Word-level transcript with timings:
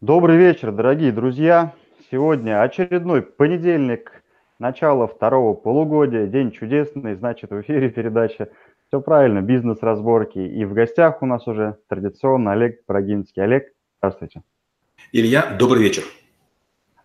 Добрый 0.00 0.36
вечер, 0.36 0.70
дорогие 0.70 1.10
друзья. 1.10 1.74
Сегодня 2.08 2.62
очередной 2.62 3.20
понедельник, 3.20 4.22
начало 4.60 5.08
второго 5.08 5.54
полугодия, 5.54 6.28
день 6.28 6.52
чудесный, 6.52 7.16
значит, 7.16 7.50
в 7.50 7.60
эфире 7.62 7.90
передача 7.90 8.48
«Все 8.86 9.00
правильно, 9.00 9.42
бизнес-разборки». 9.42 10.38
И 10.38 10.64
в 10.64 10.72
гостях 10.72 11.20
у 11.20 11.26
нас 11.26 11.48
уже 11.48 11.78
традиционно 11.88 12.52
Олег 12.52 12.82
Брагинский. 12.86 13.42
Олег, 13.42 13.72
здравствуйте. 13.98 14.42
Илья, 15.10 15.56
добрый 15.58 15.82
вечер. 15.82 16.04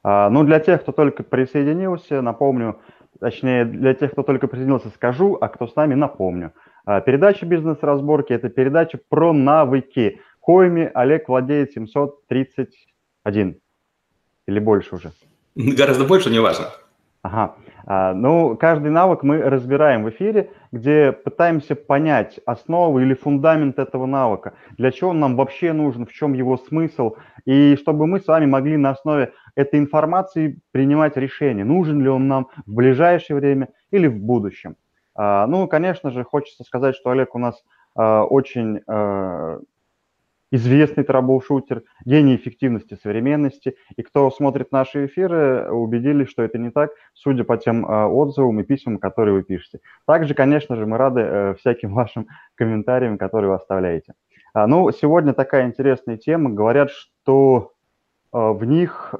А, 0.04 0.30
ну, 0.30 0.44
для 0.44 0.60
тех, 0.60 0.84
кто 0.84 0.91
только 0.91 1.23
присоединился, 1.23 2.21
напомню, 2.21 2.80
точнее, 3.20 3.66
для 3.66 3.96
тех, 3.96 4.12
кто 4.12 4.21
только 4.21 4.48
присоединился, 4.48 4.89
скажу, 4.89 5.36
а 5.41 5.48
кто 5.48 5.66
с 5.66 5.75
нами, 5.75 5.96
напомню. 5.96 6.54
А, 6.86 7.02
передача 7.02 7.48
«Бизнес-разборки»– 7.48 8.34
это 8.34 8.50
передача 8.50 9.00
про 9.10 9.34
навыки– 9.34 10.21
коими 10.44 10.91
Олег 10.94 11.30
владеет 11.30 11.71
731 11.71 13.59
или 14.45 14.59
больше 14.59 14.95
уже? 14.95 15.12
Гораздо 15.55 16.04
больше, 16.04 16.30
не 16.30 16.40
важно. 16.40 16.66
Ага. 17.22 17.55
А, 17.85 18.13
ну, 18.13 18.58
каждый 18.58 18.91
навык 18.91 19.23
мы 19.23 19.38
разбираем 19.38 20.04
в 20.04 20.09
эфире, 20.09 20.52
где 20.73 21.13
пытаемся 21.13 21.76
понять 21.76 22.41
основы 22.45 23.04
или 23.04 23.13
фундамент 23.13 23.80
этого 23.80 24.05
навыка, 24.05 24.54
для 24.77 24.91
чего 24.91 25.12
он 25.12 25.21
нам 25.21 25.38
вообще 25.38 25.71
нужен, 25.71 26.05
в 26.05 26.12
чем 26.12 26.34
его 26.34 26.57
смысл, 26.57 27.16
и 27.46 27.77
чтобы 27.77 28.05
мы 28.07 28.20
с 28.20 28.27
вами 28.27 28.46
могли 28.46 28.76
на 28.76 28.90
основе 28.90 29.32
этой 29.55 29.80
информации 29.80 30.60
принимать 30.71 31.16
решение, 31.16 31.63
нужен 31.63 32.02
ли 32.02 32.10
он 32.10 32.27
нам 32.27 32.49
в 32.66 32.73
ближайшее 32.73 33.38
время 33.38 33.70
или 33.91 34.07
в 34.07 34.20
будущем. 34.20 34.76
А, 35.16 35.48
ну, 35.48 35.68
конечно 35.70 36.12
же, 36.12 36.26
хочется 36.26 36.66
сказать, 36.66 36.96
что 36.96 37.12
Олег 37.12 37.35
у 37.35 37.40
нас 37.40 37.63
а, 37.96 38.26
очень 38.26 38.82
известный 40.53 41.03
трэбл-шутер, 41.03 41.81
гений 42.05 42.35
эффективности 42.35 42.95
современности. 43.02 43.76
И 43.96 44.04
кто 44.04 44.29
смотрит 44.29 44.71
наши 44.71 45.07
эфиры, 45.07 45.71
убедились, 45.71 46.29
что 46.29 46.43
это 46.43 46.60
не 46.60 46.70
так, 46.70 46.91
судя 47.13 47.43
по 47.43 47.57
тем 47.57 47.84
э, 47.84 48.05
отзывам 48.05 48.60
и 48.60 48.63
письмам, 48.63 48.99
которые 48.99 49.34
вы 49.34 49.43
пишете. 49.43 49.79
Также, 50.05 50.35
конечно 50.35 50.76
же, 50.76 50.85
мы 50.85 50.98
рады 50.98 51.21
э, 51.21 51.55
всяким 51.55 51.93
вашим 51.95 52.27
комментариям, 52.54 53.18
которые 53.18 53.49
вы 53.49 53.55
оставляете. 53.55 54.13
А, 54.54 54.68
ну, 54.68 54.91
сегодня 54.91 55.34
такая 55.34 55.65
интересная 55.65 56.18
тема. 56.18 56.51
Говорят, 56.51 56.91
что 56.91 57.73
э, 58.32 58.38
в 58.38 58.63
них, 58.63 59.15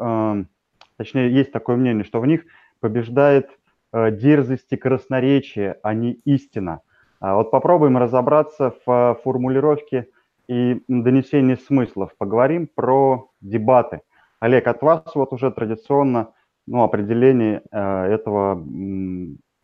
точнее, 0.98 1.34
есть 1.34 1.52
такое 1.52 1.78
мнение, 1.78 2.04
что 2.04 2.20
в 2.20 2.28
них 2.28 2.46
побеждает 2.80 3.50
дерзость 3.92 4.72
и 4.72 4.76
красноречие, 4.76 5.78
а 5.84 5.94
не 5.94 6.14
истина. 6.26 6.82
А 7.20 7.36
вот 7.36 7.52
попробуем 7.52 7.98
разобраться 7.98 8.74
в 8.86 9.20
формулировке 9.24 10.08
и 10.48 10.82
донесение 10.88 11.58
смыслов. 11.58 12.12
Поговорим 12.18 12.68
про 12.74 13.30
дебаты. 13.42 14.02
Олег, 14.40 14.68
от 14.68 14.82
вас 14.82 15.04
вот 15.16 15.32
уже 15.32 15.52
традиционно 15.52 16.34
ну, 16.68 16.84
определение 16.84 17.62
э, 17.72 18.06
этого 18.14 18.62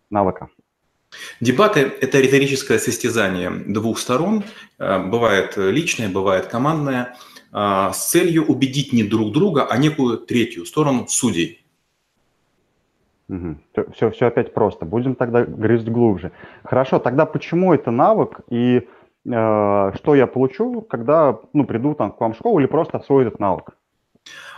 навыка. 0.10 0.50
Дебаты– 1.42 1.80
это 2.02 2.20
риторическое 2.20 2.78
состязание 2.78 3.50
двух 3.50 4.00
сторон. 4.00 4.44
Э, 4.78 5.04
бывает 5.04 5.58
личное, 5.58 6.10
бывает 6.10 6.48
командное, 6.48 7.18
э, 7.52 7.92
с 7.94 8.10
целью 8.10 8.46
убедить 8.46 8.94
не 8.94 9.04
друг 9.04 9.34
друга, 9.34 9.66
а 9.70 9.78
некую 9.78 10.18
третью 10.18 10.66
сторону 10.66 11.08
судей. 11.08 11.66
Угу. 13.30 13.58
Все, 13.94 14.12
все 14.12 14.26
опять 14.26 14.54
просто. 14.54 14.86
Будем 14.86 15.16
тогда 15.16 15.46
грызть 15.46 15.88
глубже. 15.88 16.32
Хорошо, 16.64 17.00
тогда 17.00 17.26
почему 17.26 17.74
это 17.74 17.92
навык 17.92 18.42
и 18.50 18.88
что 19.26 20.16
я 20.16 20.28
получу, 20.28 20.82
когда 20.82 21.40
ну, 21.54 21.66
приду 21.66 21.94
там, 21.94 22.12
к 22.12 22.20
вам 22.22 22.34
в 22.34 22.38
школу 22.38 22.60
или 22.60 22.68
просто 22.68 22.98
освою 22.98 23.28
этот 23.28 23.40
навык. 23.40 23.76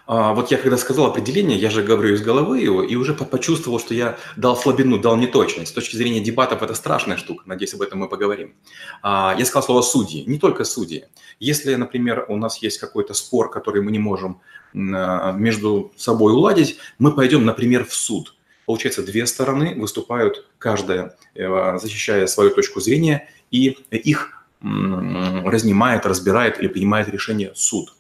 А, 0.07 0.33
вот 0.33 0.51
я 0.51 0.57
когда 0.57 0.77
сказал 0.77 1.05
определение, 1.05 1.57
я 1.57 1.69
же 1.69 1.83
говорю 1.83 2.13
из 2.13 2.21
головы 2.21 2.59
его, 2.59 2.83
и 2.83 2.95
уже 2.95 3.13
почувствовал, 3.13 3.79
что 3.79 3.93
я 3.93 4.17
дал 4.35 4.57
слабину, 4.57 4.99
дал 4.99 5.15
неточность. 5.15 5.71
С 5.71 5.73
точки 5.73 5.95
зрения 5.95 6.19
дебатов 6.19 6.61
это 6.63 6.73
страшная 6.73 7.17
штука, 7.17 7.43
надеюсь, 7.45 7.73
об 7.73 7.81
этом 7.81 7.99
мы 7.99 8.09
поговорим. 8.09 8.55
А, 9.01 9.35
я 9.37 9.45
сказал 9.45 9.63
слово 9.63 9.81
«судьи», 9.81 10.25
не 10.25 10.37
только 10.37 10.63
судьи. 10.63 11.05
Если, 11.39 11.75
например, 11.75 12.25
у 12.29 12.37
нас 12.37 12.57
есть 12.57 12.79
какой-то 12.79 13.13
спор, 13.13 13.49
который 13.49 13.81
мы 13.81 13.91
не 13.91 13.99
можем 13.99 14.41
а, 14.73 15.31
между 15.33 15.91
собой 15.95 16.33
уладить, 16.33 16.77
мы 16.97 17.11
пойдем, 17.11 17.45
например, 17.45 17.85
в 17.85 17.93
суд. 17.93 18.35
Получается, 18.65 19.03
две 19.03 19.25
стороны 19.25 19.75
выступают, 19.75 20.47
каждая 20.57 21.17
э, 21.33 21.77
защищая 21.79 22.27
свою 22.27 22.51
точку 22.51 22.79
зрения, 22.79 23.27
и 23.49 23.75
их 23.89 24.40
разнимает, 24.61 26.05
разбирает 26.05 26.59
или 26.59 26.67
принимает 26.67 27.09
решение 27.09 27.51
суд. 27.55 27.93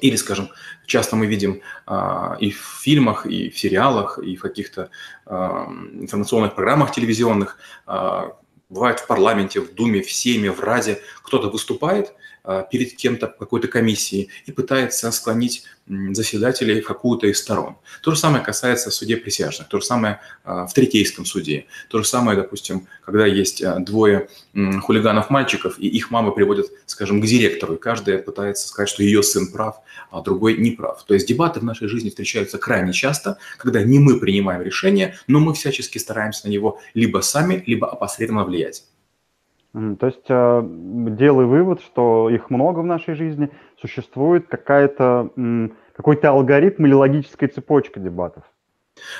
Или, 0.00 0.16
скажем, 0.16 0.50
часто 0.86 1.16
мы 1.16 1.26
видим 1.26 1.60
а, 1.86 2.36
и 2.38 2.50
в 2.50 2.80
фильмах, 2.82 3.26
и 3.26 3.50
в 3.50 3.58
сериалах, 3.58 4.18
и 4.18 4.36
в 4.36 4.42
каких-то 4.42 4.90
а, 5.26 5.66
информационных 5.92 6.54
программах 6.54 6.92
телевизионных, 6.92 7.58
а, 7.86 8.36
бывает 8.68 9.00
в 9.00 9.06
парламенте, 9.06 9.60
в 9.60 9.74
Думе, 9.74 10.02
в 10.02 10.12
Сейме, 10.12 10.52
в 10.52 10.60
Раде, 10.60 11.00
кто-то 11.22 11.50
выступает 11.50 12.14
перед 12.70 12.96
кем-то, 12.96 13.26
какой-то 13.26 13.68
комиссией 13.68 14.28
и 14.46 14.52
пытается 14.52 15.10
склонить 15.12 15.64
заседателей 15.88 16.80
в 16.80 16.86
какую-то 16.86 17.26
из 17.26 17.38
сторон. 17.38 17.76
То 18.02 18.12
же 18.12 18.18
самое 18.18 18.44
касается 18.44 18.90
судей 18.90 19.16
присяжных, 19.16 19.68
то 19.68 19.80
же 19.80 19.86
самое 19.86 20.20
а, 20.44 20.66
в 20.66 20.74
третейском 20.74 21.24
суде, 21.24 21.66
то 21.88 21.98
же 21.98 22.08
самое, 22.08 22.36
допустим, 22.36 22.86
когда 23.04 23.26
есть 23.26 23.62
а, 23.62 23.78
двое 23.78 24.28
хулиганов-мальчиков, 24.54 25.78
и 25.78 25.88
их 25.88 26.10
мамы 26.10 26.32
приводят, 26.32 26.66
скажем, 26.86 27.20
к 27.20 27.26
директору, 27.26 27.74
и 27.74 27.78
каждая 27.78 28.18
пытается 28.18 28.68
сказать, 28.68 28.88
что 28.88 29.02
ее 29.02 29.22
сын 29.22 29.50
прав, 29.50 29.76
а 30.10 30.20
другой 30.20 30.58
не 30.58 30.72
прав. 30.72 31.04
То 31.04 31.14
есть 31.14 31.26
дебаты 31.26 31.60
в 31.60 31.64
нашей 31.64 31.88
жизни 31.88 32.10
встречаются 32.10 32.58
крайне 32.58 32.92
часто, 32.92 33.38
когда 33.56 33.82
не 33.82 33.98
мы 33.98 34.20
принимаем 34.20 34.62
решение, 34.62 35.18
но 35.26 35.40
мы 35.40 35.54
всячески 35.54 35.98
стараемся 35.98 36.46
на 36.46 36.50
него 36.50 36.80
либо 36.94 37.20
сами, 37.20 37.62
либо 37.66 37.90
опосредованно 37.90 38.44
влиять. 38.44 38.84
То 39.72 40.06
есть 40.06 40.24
э, 40.28 40.62
делай 40.64 41.44
вывод, 41.44 41.80
что 41.80 42.30
их 42.30 42.50
много 42.50 42.80
в 42.80 42.86
нашей 42.86 43.14
жизни, 43.14 43.50
существует 43.80 44.48
какая-то, 44.48 45.30
какой-то 45.94 46.30
алгоритм 46.30 46.86
или 46.86 46.94
логическая 46.94 47.48
цепочка 47.48 48.00
дебатов. 48.00 48.44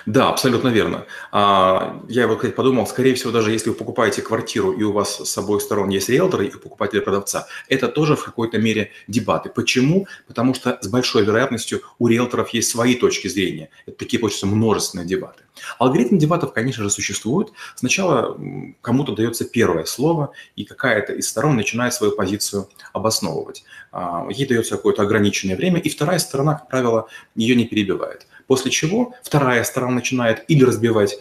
Да, 0.06 0.28
абсолютно 0.28 0.68
верно. 0.68 1.06
А, 1.32 2.02
я 2.08 2.26
вот 2.26 2.36
кстати, 2.36 2.52
подумал, 2.52 2.86
скорее 2.86 3.14
всего, 3.14 3.32
даже 3.32 3.52
если 3.52 3.70
вы 3.70 3.76
покупаете 3.76 4.22
квартиру 4.22 4.72
и 4.72 4.82
у 4.82 4.92
вас 4.92 5.20
с 5.20 5.38
обоих 5.38 5.62
сторон 5.62 5.88
есть 5.88 6.08
риэлторы 6.08 6.46
и 6.46 6.50
покупатель 6.50 6.98
и 6.98 7.02
продавца, 7.02 7.46
это 7.68 7.88
тоже 7.88 8.16
в 8.16 8.24
какой-то 8.24 8.58
мере 8.58 8.92
дебаты. 9.06 9.50
Почему? 9.50 10.06
Потому 10.26 10.54
что 10.54 10.78
с 10.80 10.88
большой 10.88 11.24
вероятностью 11.24 11.82
у 11.98 12.08
риэлторов 12.08 12.50
есть 12.50 12.70
свои 12.70 12.94
точки 12.94 13.28
зрения. 13.28 13.70
Это 13.86 13.98
такие, 13.98 14.20
получается, 14.20 14.46
множественные 14.46 15.06
дебаты. 15.06 15.42
Алгоритм 15.78 16.18
дебатов, 16.18 16.52
конечно 16.52 16.84
же, 16.84 16.90
существует. 16.90 17.52
Сначала 17.74 18.38
кому-то 18.80 19.12
дается 19.12 19.44
первое 19.44 19.84
слово, 19.84 20.32
и 20.56 20.64
какая-то 20.64 21.12
из 21.14 21.28
сторон 21.28 21.56
начинает 21.56 21.94
свою 21.94 22.12
позицию 22.12 22.68
обосновывать. 22.92 23.64
А, 23.92 24.26
ей 24.30 24.46
дается 24.46 24.76
какое-то 24.76 25.02
ограниченное 25.02 25.56
время, 25.56 25.80
и 25.80 25.88
вторая 25.88 26.18
сторона, 26.18 26.54
как 26.54 26.68
правило, 26.68 27.08
ее 27.34 27.54
не 27.56 27.66
перебивает. 27.66 28.26
После 28.48 28.72
чего 28.72 29.14
вторая 29.22 29.62
сторона 29.62 29.92
начинает 29.92 30.44
или 30.48 30.64
разбивать 30.64 31.16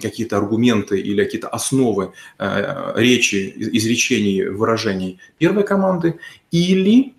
какие-то 0.00 0.36
аргументы 0.36 1.00
или 1.00 1.24
какие-то 1.24 1.48
основы 1.48 2.12
э, 2.38 2.92
речи, 2.96 3.52
изречений, 3.56 4.44
выражений 4.44 5.18
первой 5.38 5.64
команды, 5.64 6.18
или 6.50 7.14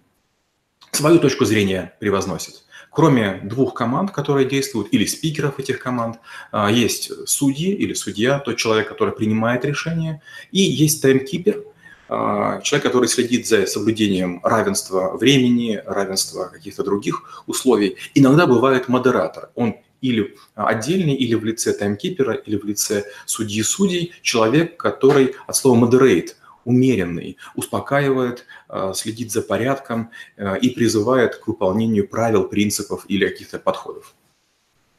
свою 0.91 1.19
точку 1.19 1.45
зрения 1.45 1.93
превозносит. 1.99 2.63
Кроме 2.89 3.41
двух 3.43 3.75
команд, 3.75 4.09
которые 4.11 4.49
действуют, 4.49 4.87
или 4.91 5.05
спикеров 5.05 5.59
этих 5.59 5.79
команд, 5.79 6.19
э, 6.51 6.69
есть 6.71 7.11
судьи 7.27 7.71
или 7.71 7.93
судья, 7.93 8.39
тот 8.39 8.57
человек, 8.57 8.87
который 8.87 9.13
принимает 9.13 9.63
решение, 9.65 10.21
и 10.51 10.61
есть 10.61 11.01
таймкипер, 11.01 11.63
человек, 12.09 12.83
который 12.83 13.07
следит 13.07 13.47
за 13.47 13.67
соблюдением 13.67 14.39
равенства 14.43 15.15
времени, 15.15 15.81
равенства 15.85 16.45
каких-то 16.45 16.83
других 16.83 17.43
условий. 17.45 17.97
Иногда 18.15 18.47
бывает 18.47 18.87
модератор. 18.87 19.49
Он 19.55 19.75
или 20.01 20.35
отдельный, 20.55 21.13
или 21.13 21.35
в 21.35 21.43
лице 21.43 21.73
таймкипера, 21.73 22.33
или 22.33 22.57
в 22.57 22.63
лице 22.63 23.05
судьи 23.25 23.61
судей, 23.63 24.13
человек, 24.21 24.77
который 24.77 25.35
от 25.45 25.55
слова 25.55 25.85
moderate, 25.85 26.29
умеренный, 26.65 27.37
успокаивает, 27.55 28.45
а, 28.67 28.93
следит 28.93 29.31
за 29.31 29.41
порядком 29.41 30.11
а, 30.37 30.55
и 30.55 30.69
призывает 30.69 31.35
к 31.35 31.47
выполнению 31.47 32.07
правил, 32.07 32.47
принципов 32.47 33.05
или 33.07 33.27
каких-то 33.27 33.59
подходов. 33.59 34.13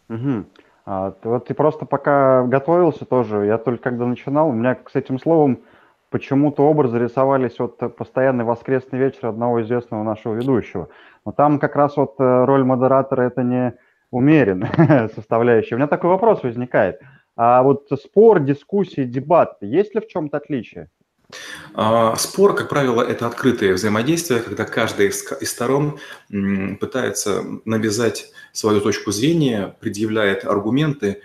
Угу. 0.08 0.44
А, 0.86 1.14
вот 1.22 1.46
ты 1.46 1.54
просто 1.54 1.84
пока 1.84 2.44
готовился 2.44 3.04
тоже, 3.04 3.46
я 3.46 3.58
только 3.58 3.82
когда 3.82 4.06
начинал, 4.06 4.48
у 4.48 4.52
меня 4.52 4.78
с 4.92 4.96
этим 4.96 5.20
словом 5.20 5.60
почему-то 6.10 6.62
образы 6.62 6.98
рисовались 6.98 7.58
вот 7.58 7.78
постоянный 7.96 8.44
воскресный 8.44 8.98
вечер 8.98 9.28
одного 9.28 9.62
известного 9.62 10.02
нашего 10.02 10.34
ведущего. 10.34 10.88
Но 11.24 11.32
там 11.32 11.58
как 11.58 11.76
раз 11.76 11.96
вот 11.96 12.14
э, 12.18 12.44
роль 12.44 12.64
модератора 12.64 13.22
это 13.22 13.42
не 13.42 13.74
умеренная 14.10 15.08
составляющая. 15.14 15.76
У 15.76 15.78
меня 15.78 15.86
такой 15.86 16.10
вопрос 16.10 16.42
возникает. 16.42 17.00
А 17.36 17.62
вот 17.62 17.88
спор, 18.02 18.40
дискуссии, 18.40 19.04
дебат, 19.04 19.56
есть 19.60 19.94
ли 19.94 20.00
в 20.00 20.08
чем-то 20.08 20.36
отличие? 20.36 20.90
А, 21.74 22.16
спор, 22.16 22.54
как 22.54 22.68
правило, 22.68 23.02
это 23.02 23.26
открытое 23.26 23.74
взаимодействие, 23.74 24.40
когда 24.40 24.64
каждая 24.64 25.08
из, 25.08 25.24
сторон 25.48 25.98
пытается 26.28 27.44
навязать 27.64 28.32
свою 28.52 28.80
точку 28.80 29.12
зрения, 29.12 29.76
предъявляет 29.80 30.44
аргументы, 30.44 31.22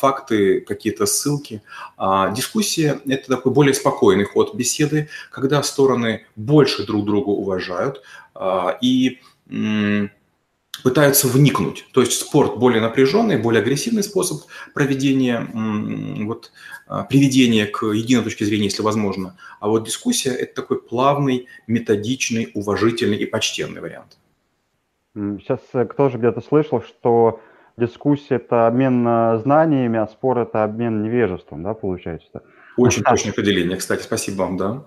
факты, 0.00 0.60
какие-то 0.60 1.06
ссылки. 1.06 1.62
А 1.96 2.30
дискуссия– 2.30 3.00
это 3.06 3.28
такой 3.36 3.52
более 3.52 3.74
спокойный 3.74 4.24
ход 4.24 4.54
беседы, 4.54 5.08
когда 5.30 5.62
стороны 5.62 6.26
больше 6.36 6.86
друг 6.86 7.04
друга 7.04 7.30
уважают 7.30 8.02
и 8.80 9.20
пытаются 10.82 11.28
вникнуть. 11.28 11.86
То 11.92 12.00
есть 12.00 12.12
спорт 12.12 12.58
более 12.58 12.80
напряженный, 12.80 13.38
более 13.38 13.62
агрессивный 13.62 14.02
способ 14.02 14.42
проведения, 14.74 15.46
вот, 16.24 16.52
а, 16.86 17.04
приведения 17.04 17.66
к 17.66 17.86
единой 17.86 18.24
точке 18.24 18.44
зрения, 18.44 18.64
если 18.64 18.82
возможно. 18.82 19.36
А 19.60 19.68
вот 19.68 19.84
дискуссия– 19.84 20.30
это 20.34 20.54
такой 20.54 20.82
плавный, 20.82 21.46
методичный, 21.66 22.50
уважительный 22.54 23.16
и 23.16 23.26
почтенный 23.26 23.80
вариант. 23.80 24.18
Сейчас 25.14 25.60
э, 25.72 25.84
кто 25.84 26.08
же 26.08 26.18
где-то 26.18 26.40
слышал, 26.40 26.82
что 26.82 27.40
дискуссия– 27.76 28.34
это 28.36 28.66
обмен 28.66 29.06
э, 29.06 29.38
знаниями, 29.38 29.98
а 29.98 30.06
спор– 30.06 30.38
это 30.40 30.64
обмен 30.64 31.02
невежеством, 31.02 31.62
да, 31.62 31.74
получается? 31.74 32.42
Очень 32.76 33.02
точное 33.02 33.32
определение, 33.32 33.76
кстати, 33.76 34.02
спасибо 34.02 34.42
вам, 34.42 34.56
да. 34.56 34.86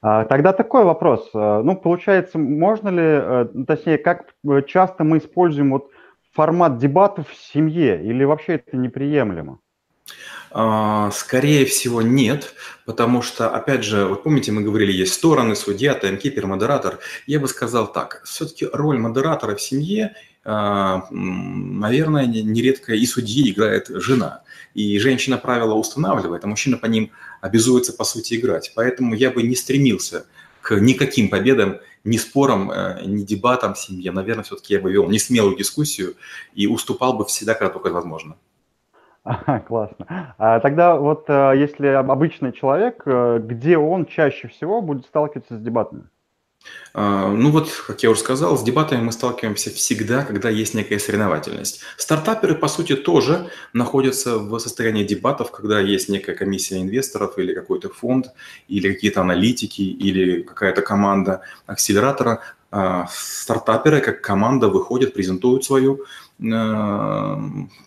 А, 0.00 0.24
тогда 0.24 0.52
такой 0.52 0.84
вопрос. 0.84 1.30
А, 1.34 1.62
ну, 1.62 1.76
получается, 1.76 2.38
можно 2.38 2.88
ли, 2.88 3.02
э, 3.02 3.46
точнее, 3.66 3.98
как 3.98 4.34
часто 4.66 5.04
мы 5.04 5.18
используем 5.18 5.70
вот 5.72 5.90
формат 6.32 6.78
дебатов 6.78 7.28
в 7.30 7.36
семье 7.36 8.04
или 8.04 8.24
вообще 8.24 8.54
это 8.54 8.76
неприемлемо? 8.76 9.60
А, 10.50 11.10
скорее 11.10 11.64
всего, 11.64 12.02
нет, 12.02 12.54
потому 12.86 13.22
что, 13.22 13.50
опять 13.50 13.82
же, 13.82 14.06
вот 14.06 14.22
помните, 14.22 14.52
мы 14.52 14.62
говорили, 14.62 14.92
есть 14.92 15.14
стороны, 15.14 15.56
судья, 15.56 15.94
таймкипер, 15.94 16.46
модератор. 16.46 16.98
Я 17.26 17.40
бы 17.40 17.48
сказал 17.48 17.90
так, 17.90 18.22
все-таки 18.24 18.68
роль 18.72 18.98
модератора 18.98 19.56
в 19.56 19.60
семье, 19.60 20.14
наверное, 20.44 22.26
нередко 22.26 22.94
и 22.94 23.06
судьи 23.06 23.50
играет 23.50 23.88
жена. 23.88 24.42
И 24.74 24.98
женщина 24.98 25.38
правила 25.38 25.74
устанавливает, 25.74 26.44
а 26.44 26.48
мужчина 26.48 26.76
по 26.76 26.86
ним 26.86 27.10
обязуется, 27.40 27.92
по 27.92 28.04
сути, 28.04 28.34
играть. 28.34 28.72
Поэтому 28.74 29.14
я 29.14 29.30
бы 29.30 29.42
не 29.42 29.56
стремился 29.56 30.26
к 30.60 30.74
никаким 30.80 31.28
победам, 31.28 31.78
ни 32.04 32.16
спорам, 32.16 32.70
э, 32.70 33.02
ни 33.04 33.22
дебатам 33.22 33.74
в 33.74 33.78
семье. 33.78 34.12
Наверное, 34.12 34.44
все-таки 34.44 34.74
я 34.74 34.80
бы 34.80 34.92
вел 34.92 35.08
не 35.08 35.18
смелую 35.18 35.56
дискуссию 35.56 36.14
и 36.54 36.66
уступал 36.66 37.14
бы 37.14 37.24
всегда, 37.24 37.54
когда 37.54 37.72
только 37.72 37.90
возможно. 37.90 38.36
Классно. 39.68 40.34
А 40.38 40.60
тогда 40.60 40.96
вот 40.96 41.24
э, 41.28 41.52
если 41.56 41.86
обычный 41.88 42.52
человек, 42.52 43.02
э, 43.06 43.40
где 43.42 43.78
он 43.78 44.06
чаще 44.06 44.48
всего 44.48 44.82
будет 44.82 45.06
сталкиваться 45.06 45.56
с 45.56 45.60
дебатами? 45.60 46.04
А, 46.92 47.28
ну 47.28 47.50
вот, 47.50 47.70
как 47.86 48.02
я 48.02 48.10
уже 48.10 48.20
сказал, 48.20 48.56
с 48.56 48.62
дебатами 48.62 49.02
мы 49.02 49.12
сталкиваемся 49.12 49.70
всегда, 49.70 50.24
когда 50.24 50.48
есть 50.48 50.74
некая 50.74 50.98
соревновательность. 50.98 51.80
Стартаперы, 51.96 52.54
по 52.54 52.68
сути, 52.68 52.94
тоже 52.94 53.50
находятся 53.72 54.38
в 54.38 54.58
состоянии 54.58 55.04
дебатов, 55.04 55.50
когда 55.50 55.80
есть 55.80 56.08
некая 56.08 56.34
комиссия 56.34 56.80
инвесторов 56.80 57.36
или 57.38 57.52
какой-то 57.52 57.88
фонд, 57.88 58.32
или 58.68 58.92
какие-то 58.92 59.22
аналитики, 59.22 59.82
или 59.82 60.42
какая-то 60.42 60.82
команда 60.82 61.40
акселератора. 61.66 62.40
А, 62.70 63.06
стартаперы, 63.08 64.00
как 64.00 64.20
команда, 64.20 64.68
выходят, 64.68 65.14
презентуют 65.14 65.64
свою 65.64 66.04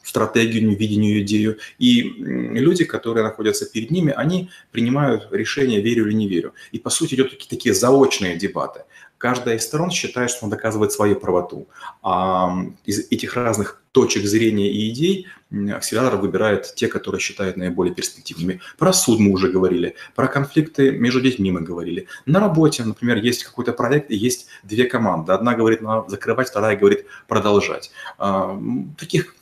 стратегию, 0.03 0.75
видение, 0.75 1.21
идею. 1.21 1.57
И 1.79 2.01
люди, 2.01 2.85
которые 2.85 3.23
находятся 3.23 3.65
перед 3.65 3.91
ними, 3.91 4.13
они 4.15 4.49
принимают 4.71 5.27
решение, 5.31 5.81
верю 5.81 6.07
или 6.07 6.13
не 6.13 6.27
верю. 6.27 6.53
И, 6.71 6.79
по 6.79 6.89
сути, 6.89 7.15
идут 7.15 7.31
такие, 7.31 7.49
такие 7.49 7.75
заочные 7.75 8.37
дебаты. 8.37 8.81
Каждая 9.17 9.55
из 9.55 9.63
сторон 9.63 9.89
считает, 9.89 10.29
что 10.29 10.45
он 10.45 10.51
доказывает 10.51 10.91
свою 10.91 11.15
правоту. 11.15 11.67
А 12.03 12.55
из 12.85 13.11
этих 13.11 13.35
разных 13.35 13.81
точек 13.91 14.25
зрения 14.25 14.71
и 14.71 14.89
идей 14.91 15.27
акселератор 15.75 16.19
выбирает 16.19 16.73
те, 16.75 16.87
которые 16.87 17.19
считает 17.19 17.57
наиболее 17.57 17.95
перспективными. 17.95 18.59
Про 18.77 18.93
суд 18.93 19.19
мы 19.19 19.31
уже 19.31 19.49
говорили, 19.49 19.95
про 20.13 20.27
конфликты 20.27 20.91
между 20.91 21.19
детьми 21.21 21.51
мы 21.51 21.61
говорили. 21.61 22.07
На 22.25 22.39
работе, 22.39 22.83
например, 22.83 23.17
есть 23.17 23.43
какой-то 23.43 23.73
проект 23.73 24.11
и 24.11 24.15
есть 24.15 24.47
две 24.63 24.85
команды. 24.85 25.31
Одна 25.31 25.55
говорит 25.55 25.81
надо 25.81 26.09
закрывать, 26.09 26.49
вторая 26.49 26.75
говорит 26.75 27.05
продолжать. 27.27 27.91
А, 28.19 28.59
таких 28.99 29.35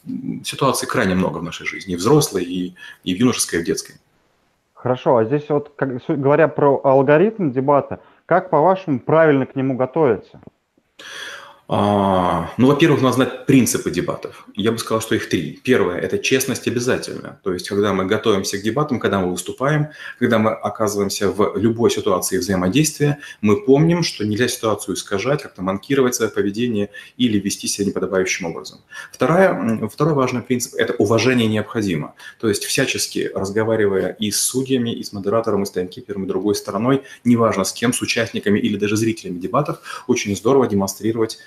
ситуаций 0.46 0.88
крайне 0.88 1.16
много 1.16 1.40
в 1.40 1.44
нашей 1.44 1.66
жизни, 1.66 1.94
и 1.94 1.98
взрослой, 1.98 2.44
и, 2.44 2.76
и 3.04 3.14
в 3.14 3.18
юношеской, 3.18 3.60
и 3.60 3.62
в 3.64 3.66
детской. 3.66 3.96
Хорошо, 4.74 5.18
а 5.18 5.26
здесь 5.26 5.50
вот, 5.50 5.72
как, 5.76 5.98
говоря 6.08 6.48
про 6.48 6.80
алгоритм 6.84 7.52
дебата, 7.52 8.00
как, 8.26 8.50
по-вашему, 8.50 9.00
правильно 9.00 9.46
к 9.46 9.56
нему 9.56 9.76
готовиться? 9.76 10.42
А, 11.68 12.54
ну, 12.58 12.68
во-первых, 12.68 13.02
надо 13.02 13.16
знать 13.16 13.46
принципы 13.48 13.90
дебатов. 13.90 14.46
Я 14.56 14.72
бы 14.72 14.78
сказал, 14.78 15.02
что 15.02 15.16
их 15.16 15.30
три. 15.30 15.60
Первое– 15.64 15.98
это 16.00 16.20
честность 16.20 16.68
обязательно. 16.68 17.40
То 17.44 17.54
есть, 17.54 17.68
когда 17.68 17.92
мы 17.92 18.06
готовимся 18.06 18.60
к 18.60 18.62
дебатам, 18.62 19.00
когда 19.00 19.20
мы 19.20 19.32
выступаем, 19.32 19.88
когда 20.20 20.38
мы 20.38 20.52
оказываемся 20.52 21.32
в 21.32 21.58
любой 21.58 21.90
ситуации 21.90 22.38
взаимодействия, 22.38 23.18
мы 23.42 23.66
помним, 23.66 24.04
что 24.04 24.24
нельзя 24.26 24.48
ситуацию 24.48 24.96
искажать, 24.96 25.42
как-то 25.42 25.64
манкировать 25.64 26.14
свое 26.14 26.30
поведение 26.30 26.92
или 27.18 27.40
вести 27.40 27.68
себя 27.68 27.88
неподобающим 27.88 28.46
образом. 28.46 28.82
Второе, 29.12 29.90
второй 29.92 30.14
важный 30.14 30.44
принцип– 30.44 30.76
это 30.78 30.94
уважение 30.94 31.48
необходимо. 31.48 32.14
То 32.40 32.48
есть, 32.48 32.64
всячески 32.66 33.32
разговаривая 33.34 34.10
и 34.20 34.30
с 34.30 34.40
судьями, 34.40 34.94
и 34.94 35.04
с 35.04 35.14
модератором, 35.14 35.64
и 35.64 35.66
с 35.66 35.72
таймкипером, 35.72 36.26
и 36.26 36.28
другой 36.28 36.54
стороной, 36.54 37.02
неважно 37.24 37.64
с 37.64 37.74
кем, 37.74 37.92
с 37.92 38.04
участниками 38.04 38.60
или 38.60 38.78
даже 38.78 38.98
зрителями 38.98 39.40
дебатов, 39.40 40.06
очень 40.08 40.36
здорово 40.36 40.68
демонстрировать 40.68 41.40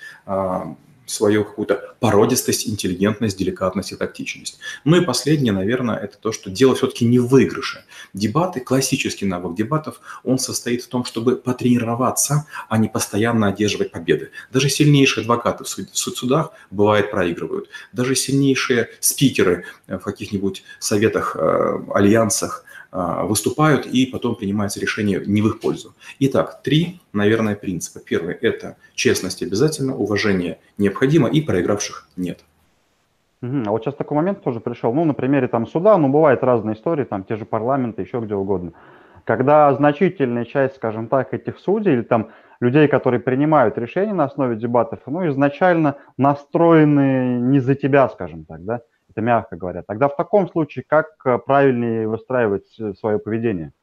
свою 1.09 1.43
какую-то 1.43 1.95
породистость, 1.99 2.67
интеллигентность, 2.67 3.37
деликатность 3.37 3.91
и 3.91 3.95
тактичность. 3.95 4.59
Ну 4.85 4.97
и 4.97 5.05
последнее, 5.05 5.51
наверное, 5.51 5.97
это 5.97 6.17
то, 6.17 6.31
что 6.31 6.49
дело 6.49 6.75
все-таки 6.75 7.05
не 7.05 7.19
в 7.19 7.27
выигрыше. 7.27 7.83
Дебаты, 8.13 8.59
классический 8.59 9.25
навык 9.25 9.55
дебатов, 9.55 10.01
он 10.23 10.39
состоит 10.39 10.83
в 10.83 10.87
том, 10.87 11.05
чтобы 11.05 11.35
потренироваться, 11.35 12.45
а 12.67 12.77
не 12.77 12.87
постоянно 12.87 13.47
одерживать 13.47 13.91
победы. 13.91 14.31
Даже 14.51 14.69
сильнейшие 14.69 15.23
адвокаты 15.23 15.63
в 15.63 15.67
судах 15.67 16.51
бывает 16.71 17.11
проигрывают. 17.11 17.69
Даже 17.91 18.15
сильнейшие 18.15 18.89
спикеры 18.99 19.65
в 19.87 19.99
каких-нибудь 19.99 20.63
советах, 20.79 21.35
э, 21.35 21.79
альянсах, 21.93 22.63
а, 22.65 22.68
выступают, 22.91 23.85
и 23.85 24.05
потом 24.05 24.35
принимается 24.35 24.79
решение 24.79 25.21
не 25.25 25.41
в 25.41 25.47
их 25.47 25.59
пользу. 25.59 25.93
Итак, 26.19 26.61
три, 26.63 26.99
наверное, 27.13 27.55
принципа. 27.55 27.99
Первый– 27.99 28.33
это 28.41 28.77
честность 28.95 29.43
обязательно, 29.43 29.95
уважение 29.95 30.59
необходимо, 30.77 31.29
и 31.29 31.41
проигравших 31.41 32.07
нет. 32.17 32.39
Угу. 33.41 33.63
А 33.67 33.71
вот 33.71 33.83
сейчас 33.83 33.95
такой 33.95 34.17
момент 34.17 34.43
тоже 34.43 34.59
пришел. 34.59 34.93
Ну, 34.93 35.05
на 35.05 35.13
примере 35.13 35.47
там 35.47 35.67
суда, 35.67 35.97
ну, 35.97 36.09
бывают 36.09 36.43
разные 36.43 36.75
истории, 36.75 37.05
там 37.05 37.23
те 37.23 37.35
же 37.35 37.45
парламенты, 37.45 38.01
еще 38.01 38.19
где 38.19 38.35
угодно. 38.35 38.73
Когда 39.23 39.73
значительная 39.73 40.45
часть, 40.45 40.75
скажем 40.75 41.07
так, 41.07 41.33
этих 41.33 41.59
судей 41.59 41.93
или 41.93 42.01
там 42.01 42.29
людей, 42.59 42.87
которые 42.87 43.19
принимают 43.19 43.77
решения 43.77 44.13
на 44.13 44.25
основе 44.25 44.55
дебатов, 44.55 44.99
ну, 45.05 45.27
изначально 45.29 45.95
настроены 46.17 47.39
не 47.39 47.59
за 47.59 47.75
тебя, 47.75 48.09
скажем 48.09 48.45
так, 48.45 48.65
да, 48.65 48.81
это 49.09 49.21
мягко 49.21 49.55
говоря. 49.55 49.83
Тогда 49.83 50.07
в 50.07 50.15
таком 50.15 50.49
случае 50.49 50.85
как 50.87 51.07
э, 51.25 51.37
правильнее 51.37 52.07
выстраивать 52.07 52.67
э, 52.79 52.93
свое 52.99 53.19
поведение? 53.19 53.73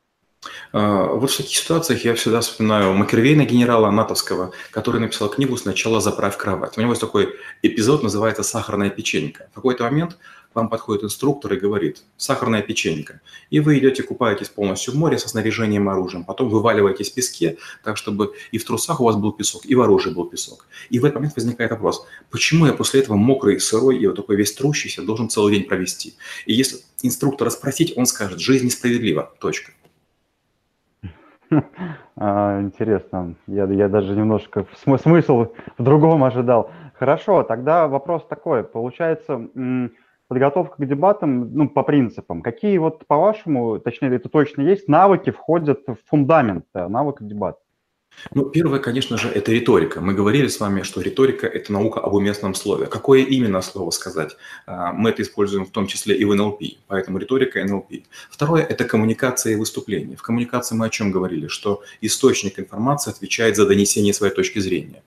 А, 0.73 1.06
вот 1.06 1.30
в 1.30 1.37
таких 1.37 1.56
ситуациях 1.56 2.04
я 2.04 2.14
всегда 2.14 2.40
вспоминаю 2.40 2.92
Макервейна, 2.95 3.45
генерала 3.45 3.90
натовского, 3.90 4.52
который 4.71 5.00
написал 5.00 5.28
книгу 5.28 5.56
«Сначала 5.56 6.00
заправь 6.00 6.37
кровать». 6.37 6.76
У 6.76 6.80
него 6.80 6.92
есть 6.92 7.00
такой 7.00 7.35
эпизод, 7.62 8.02
называется 8.02 8.42
«Сахарная 8.42 8.90
печенька». 8.90 9.49
В 9.52 9.54
какой-то 9.56 9.85
момент 9.85 10.16
вам 10.57 10.69
подходит 10.69 11.05
инструктор 11.05 11.53
и 11.53 11.57
говорит 11.57 12.03
«сахарная 12.17 12.63
печенька». 12.63 13.21
И 13.51 13.61
вы 13.61 13.79
идете, 13.79 14.03
купаетесь 14.03 14.49
полностью 14.49 14.95
в 14.95 14.97
море 14.97 15.19
со 15.19 15.29
снаряжением 15.29 15.89
оружием, 15.89 16.25
потом 16.25 16.49
вываливаетесь 16.49 17.11
в 17.11 17.15
песке, 17.15 17.59
так 17.85 17.97
чтобы 17.97 18.33
и 18.51 18.59
в 18.59 18.65
трусах 18.65 19.01
у 19.01 19.05
вас 19.05 19.17
был 19.17 19.33
песок, 19.33 19.67
и 19.67 19.75
в 19.75 19.83
оружии 19.83 20.11
был 20.11 20.25
песок. 20.25 20.67
И 20.91 20.99
в 20.99 21.05
этот 21.05 21.17
момент 21.17 21.37
возникает 21.37 21.71
вопрос, 21.71 22.07
почему 22.31 22.67
я 22.67 22.73
после 22.73 23.01
этого 23.01 23.17
мокрый, 23.17 23.61
сырой 23.61 23.99
и 23.99 24.07
вот 24.07 24.17
такой 24.17 24.37
весь 24.37 24.55
трущийся 24.55 25.03
должен 25.03 25.29
целый 25.29 25.55
день 25.55 25.69
провести? 25.69 26.15
И 26.47 26.55
если 26.55 26.79
инструктора 27.03 27.51
спросить, 27.51 27.93
он 27.97 28.07
скажет 28.07 28.41
«жизнь 28.41 28.67
несправедлива». 28.67 29.33
Точка. 29.39 29.73
А, 32.19 32.63
интересно. 32.63 33.35
Я, 33.47 33.67
я 33.67 33.89
даже 33.89 34.17
немножко 34.17 34.67
смысл 34.83 35.49
в 35.77 35.83
другом 35.83 36.25
ожидал. 36.25 36.71
Хорошо, 36.99 37.43
тогда 37.43 37.89
вопрос 37.89 38.25
такой. 38.27 38.65
Получается, 38.65 39.49
подготовка 40.28 40.76
к 40.83 40.87
дебатам, 40.87 41.54
ну, 41.54 41.68
по 41.68 41.83
принципам. 41.83 42.42
Какие 42.42 42.78
вот, 42.78 43.06
по-вашему, 43.06 43.78
точнее, 43.78 44.14
это 44.14 44.28
точно 44.28 44.62
есть, 44.62 44.88
навыки 44.88 45.30
входят 45.30 45.83
в 45.87 45.97
фундамент 46.09 46.64
э, 46.75 46.88
навыка 46.88 47.25
дебата? 47.25 47.59
Ну, 48.35 48.49
первое, 48.49 48.78
конечно 48.78 49.18
же, 49.18 49.28
это 49.28 49.52
риторика. 49.52 50.00
Мы 50.00 50.14
говорили 50.14 50.49
с 50.49 50.59
вами, 50.59 50.83
что 50.83 51.00
риторика– 51.00 51.47
это 51.49 51.73
наука 51.73 52.00
об 52.00 52.14
уместном 52.14 52.54
слове. 52.54 52.87
Какое 52.87 53.23
именно 53.23 53.61
слово 53.61 53.90
сказать? 53.90 54.37
А, 54.66 54.92
мы 54.92 55.11
это 55.11 55.23
используем 55.23 55.66
в 55.66 55.71
том 55.71 55.87
числе 55.87 56.16
и 56.16 56.25
в 56.25 56.35
НЛП, 56.35 56.62
поэтому 56.87 57.18
риторика– 57.18 57.62
НЛП. 57.64 57.92
Второе– 58.30 58.62
это 58.68 58.85
коммуникация 58.85 59.52
и 59.52 59.56
выступление. 59.56 60.16
В 60.16 60.23
коммуникации 60.23 60.75
мы 60.75 60.87
о 60.87 60.90
чем 60.90 61.11
говорили? 61.11 61.49
Что 61.49 61.83
источник 62.00 62.59
информации 62.59 63.11
отвечает 63.11 63.56
за 63.56 63.66
донесение 63.66 64.14
своей 64.14 64.33
точки 64.33 64.61
зрения. 64.61 65.02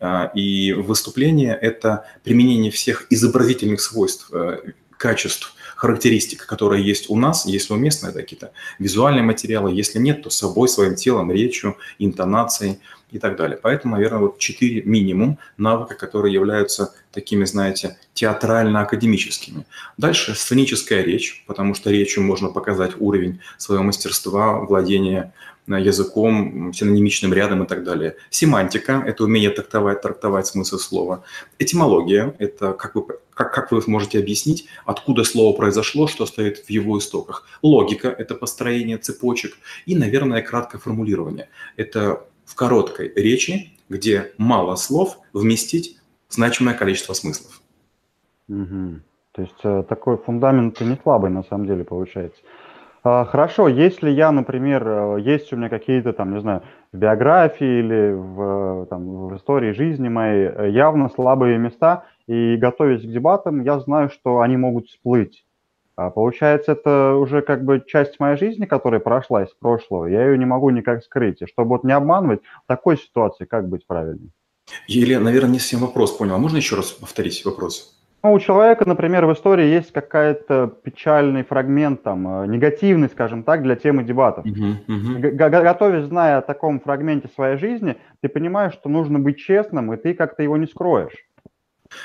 А, 0.00 0.30
и 0.34 0.72
выступление– 0.72 1.56
это 1.60 2.06
применение 2.22 2.70
всех 2.70 3.06
изобразительных 3.10 3.80
свойств, 3.80 4.30
э, 4.32 4.58
качеств– 4.96 5.54
характеристик, 5.84 6.46
которые 6.46 6.82
есть 6.82 7.10
у 7.10 7.16
нас, 7.16 7.46
если 7.46 7.74
уместны, 7.74 8.08
это 8.08 8.20
какие-то 8.20 8.52
визуальные 8.78 9.22
материалы, 9.22 9.70
если 9.72 9.98
нет, 9.98 10.22
то 10.22 10.30
собой, 10.30 10.68
своим 10.68 10.94
телом, 10.94 11.30
речью, 11.30 11.76
интонацией 11.98 12.78
и 13.10 13.18
так 13.18 13.36
далее. 13.36 13.58
Поэтому, 13.60 13.94
наверное, 13.94 14.20
вот 14.20 14.38
четыре 14.38 14.82
минимум 14.82 15.38
навыка, 15.56 15.94
которые 15.94 16.32
являются 16.32 16.94
такими, 17.12 17.44
знаете, 17.44 17.98
театрально-академическими. 18.14 19.66
Дальше 19.98 20.34
сценическая 20.34 21.02
речь, 21.02 21.44
потому 21.46 21.74
что 21.74 21.90
речью 21.90 22.22
можно 22.22 22.48
показать 22.48 22.92
уровень 22.98 23.40
своего 23.58 23.84
мастерства, 23.84 24.60
владения 24.60 25.32
языком, 25.66 26.72
синонимичным 26.72 27.32
рядом 27.32 27.62
и 27.62 27.66
так 27.66 27.84
далее. 27.84 28.16
Семантика– 28.30 29.02
это 29.06 29.24
умение 29.24 29.50
трактовать, 29.50 30.02
трактовать 30.02 30.46
смысл 30.46 30.78
слова. 30.78 31.24
Этимология– 31.58 32.34
это 32.38 32.72
как 32.72 32.94
вы, 32.94 33.06
как, 33.32 33.52
как 33.54 33.72
вы 33.72 33.82
можете 33.86 34.18
объяснить, 34.18 34.66
откуда 34.84 35.24
слово 35.24 35.56
произошло, 35.56 36.06
что 36.06 36.26
стоит 36.26 36.58
в 36.58 36.70
его 36.70 36.98
истоках. 36.98 37.46
Логика– 37.62 38.08
это 38.18 38.34
построение 38.34 38.98
цепочек. 38.98 39.56
И, 39.86 39.96
наверное, 39.96 40.42
краткое 40.42 40.78
формулирование. 40.78 41.48
Это 41.76 42.24
в 42.44 42.54
короткой 42.54 43.12
речи, 43.14 43.72
где 43.88 44.32
мало 44.38 44.76
слов, 44.76 45.18
вместить 45.32 45.98
значимое 46.28 46.74
количество 46.74 47.14
смыслов. 47.14 47.60
Угу. 48.48 49.00
То 49.32 49.42
есть 49.42 49.54
э, 49.64 49.84
такой 49.88 50.16
фундамент 50.18 50.80
не 50.80 50.98
слабый 51.02 51.30
на 51.30 51.42
самом 51.44 51.66
деле 51.66 51.84
получается. 51.84 52.40
А, 53.06 53.26
хорошо, 53.26 53.68
если 53.68 54.10
я, 54.10 54.32
например, 54.32 54.82
э, 54.88 55.20
есть 55.20 55.52
у 55.52 55.56
меня 55.56 55.68
какие-то 55.68 56.14
там, 56.14 56.32
не 56.32 56.40
знаю, 56.40 56.62
в 56.90 56.96
биографии 56.96 57.80
или 57.80 58.12
в, 58.14 58.86
там, 58.86 59.28
в 59.28 59.36
истории 59.36 59.72
жизни 59.72 60.08
моей 60.08 60.48
э, 60.48 60.70
явно 60.70 61.10
слабые 61.10 61.58
места, 61.58 62.06
и 62.26 62.56
готовясь 62.56 63.02
к 63.02 63.12
дебатам, 63.12 63.62
я 63.62 63.78
знаю, 63.80 64.08
что 64.08 64.40
они 64.40 64.56
могут 64.56 64.86
всплыть. 64.86 65.44
А 65.96 66.08
получается, 66.08 66.72
это 66.72 67.16
уже 67.16 67.42
как 67.42 67.62
бы 67.66 67.84
часть 67.86 68.18
моей 68.18 68.38
жизни, 68.38 68.64
которая 68.64 69.00
прошла 69.00 69.44
из 69.44 69.50
прошлого, 69.50 70.06
я 70.06 70.24
ее 70.26 70.38
не 70.38 70.46
могу 70.46 70.70
никак 70.70 71.04
скрыть. 71.04 71.42
И 71.42 71.46
чтобы 71.46 71.68
вот 71.68 71.84
не 71.84 71.92
обманывать, 71.92 72.40
в 72.64 72.66
такой 72.66 72.96
ситуации 72.96 73.44
как 73.44 73.68
быть 73.68 73.86
правильным? 73.86 74.32
Еле, 74.88 75.18
наверное, 75.18 75.50
не 75.50 75.58
совсем 75.58 75.80
вопрос 75.80 76.16
понял. 76.16 76.36
А 76.36 76.38
можно 76.38 76.56
еще 76.56 76.74
раз 76.74 76.92
повторить 76.92 77.44
вопрос? 77.44 78.02
Ну, 78.24 78.32
у 78.32 78.38
человека, 78.38 78.88
например, 78.88 79.26
в 79.26 79.34
истории 79.34 79.66
есть 79.66 79.92
какая-то 79.92 80.72
печальный 80.82 81.44
фрагмент, 81.44 82.02
там, 82.02 82.26
э, 82.26 82.46
негативный, 82.46 83.10
скажем 83.10 83.42
так, 83.44 83.62
для 83.62 83.76
темы 83.76 84.02
дебатов. 84.02 84.46
Uh-huh, 84.46 84.76
uh-huh. 84.88 85.30
Готовясь, 85.32 86.06
зная 86.06 86.38
о 86.38 86.40
таком 86.40 86.80
фрагменте 86.80 87.28
своей 87.28 87.58
жизни, 87.58 87.96
ты 88.22 88.30
понимаешь, 88.30 88.72
что 88.72 88.88
нужно 88.88 89.18
быть 89.18 89.36
честным, 89.36 89.92
и 89.92 89.98
ты 89.98 90.14
как-то 90.14 90.42
его 90.42 90.56
не 90.56 90.66
скроешь. 90.66 91.12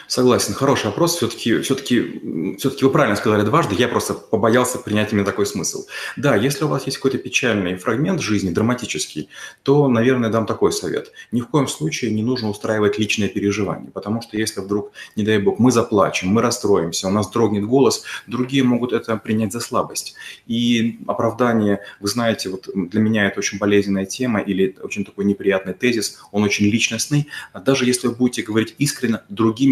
Согласен, 0.07 0.53
хороший 0.53 0.87
вопрос. 0.87 1.17
Все-таки, 1.17 1.59
все-таки, 1.61 2.55
все-таки 2.57 2.85
вы 2.85 2.91
правильно 2.91 3.15
сказали 3.15 3.43
дважды, 3.43 3.75
я 3.75 3.87
просто 3.87 4.13
побоялся 4.13 4.79
принять 4.79 5.13
именно 5.13 5.25
такой 5.25 5.45
смысл. 5.45 5.85
Да, 6.17 6.35
если 6.35 6.65
у 6.65 6.67
вас 6.67 6.85
есть 6.85 6.97
какой-то 6.97 7.17
печальный 7.17 7.75
фрагмент 7.75 8.21
жизни, 8.21 8.49
драматический, 8.49 9.29
то, 9.63 9.87
наверное, 9.87 10.29
дам 10.29 10.45
такой 10.45 10.71
совет. 10.71 11.11
Ни 11.31 11.41
в 11.41 11.47
коем 11.47 11.67
случае 11.67 12.11
не 12.11 12.23
нужно 12.23 12.49
устраивать 12.49 12.97
личное 12.97 13.27
переживание, 13.27 13.91
потому 13.91 14.21
что 14.21 14.37
если 14.37 14.61
вдруг, 14.61 14.91
не 15.15 15.23
дай 15.23 15.37
бог, 15.37 15.59
мы 15.59 15.71
заплачем, 15.71 16.29
мы 16.29 16.41
расстроимся, 16.41 17.07
у 17.07 17.11
нас 17.11 17.29
дрогнет 17.29 17.65
голос, 17.65 18.03
другие 18.27 18.63
могут 18.63 18.93
это 18.93 19.15
принять 19.17 19.53
за 19.53 19.59
слабость. 19.59 20.15
И 20.47 20.99
оправдание, 21.07 21.81
вы 21.99 22.07
знаете, 22.07 22.49
вот 22.49 22.69
для 22.73 22.99
меня 22.99 23.27
это 23.27 23.39
очень 23.39 23.57
болезненная 23.57 24.05
тема 24.05 24.39
или 24.39 24.75
очень 24.81 25.05
такой 25.05 25.25
неприятный 25.25 25.73
тезис, 25.73 26.19
он 26.31 26.43
очень 26.43 26.65
личностный. 26.65 27.27
Даже 27.65 27.85
если 27.85 28.07
вы 28.07 28.15
будете 28.15 28.41
говорить 28.41 28.75
искренне, 28.77 29.19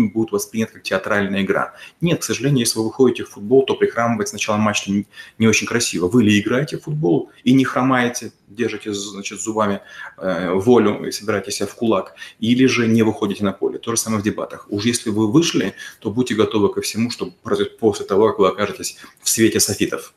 другими 0.08 0.12
будет 0.12 0.32
воспринят 0.32 0.72
как 0.72 0.84
театральная 0.84 1.42
игра. 1.42 1.74
Нет, 2.02 2.20
к 2.20 2.24
сожалению, 2.24 2.60
если 2.60 2.80
вы 2.80 2.86
выходите 2.86 3.24
в 3.24 3.30
футбол, 3.30 3.66
то 3.66 3.76
прихрамывать 3.76 4.30
сначала 4.30 4.58
матча 4.58 4.92
не, 4.92 5.06
не 5.38 5.48
очень 5.48 5.68
красиво. 5.68 6.08
Вы 6.08 6.24
ли 6.24 6.40
играете 6.40 6.78
в 6.78 6.84
футбол 6.84 7.30
и 7.46 7.54
не 7.54 7.66
хромаете, 7.66 8.32
держите 8.48 8.94
значит, 8.94 9.40
зубами 9.40 9.80
э, 10.18 10.52
волю 10.54 11.06
и 11.08 11.12
собираете 11.12 11.52
себя 11.52 11.68
в 11.68 11.76
кулак, 11.76 12.14
или 12.40 12.68
же 12.68 12.88
не 12.88 13.04
выходите 13.04 13.44
на 13.44 13.52
поле. 13.52 13.78
То 13.78 13.92
же 13.92 13.98
самое 13.98 14.22
в 14.22 14.24
дебатах. 14.24 14.68
Уж 14.70 14.86
если 14.86 15.12
вы 15.12 15.32
вышли, 15.32 15.74
то 16.00 16.10
будьте 16.12 16.36
готовы 16.36 16.74
ко 16.74 16.82
всему, 16.82 17.10
что 17.10 17.32
произойдет 17.44 17.80
после 17.80 18.06
того, 18.06 18.28
как 18.30 18.40
вы 18.40 18.48
окажетесь 18.48 18.98
в 19.22 19.30
свете 19.30 19.60
софитов. 19.60 20.14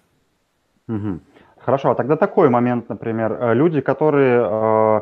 Угу. 0.89 1.21
Хорошо, 1.65 1.91
а 1.91 1.95
тогда 1.95 2.17
такой 2.17 2.49
момент, 2.49 2.89
например, 2.89 3.33
э, 3.33 3.55
люди, 3.55 3.81
которые 3.81 4.41
э, 4.41 5.01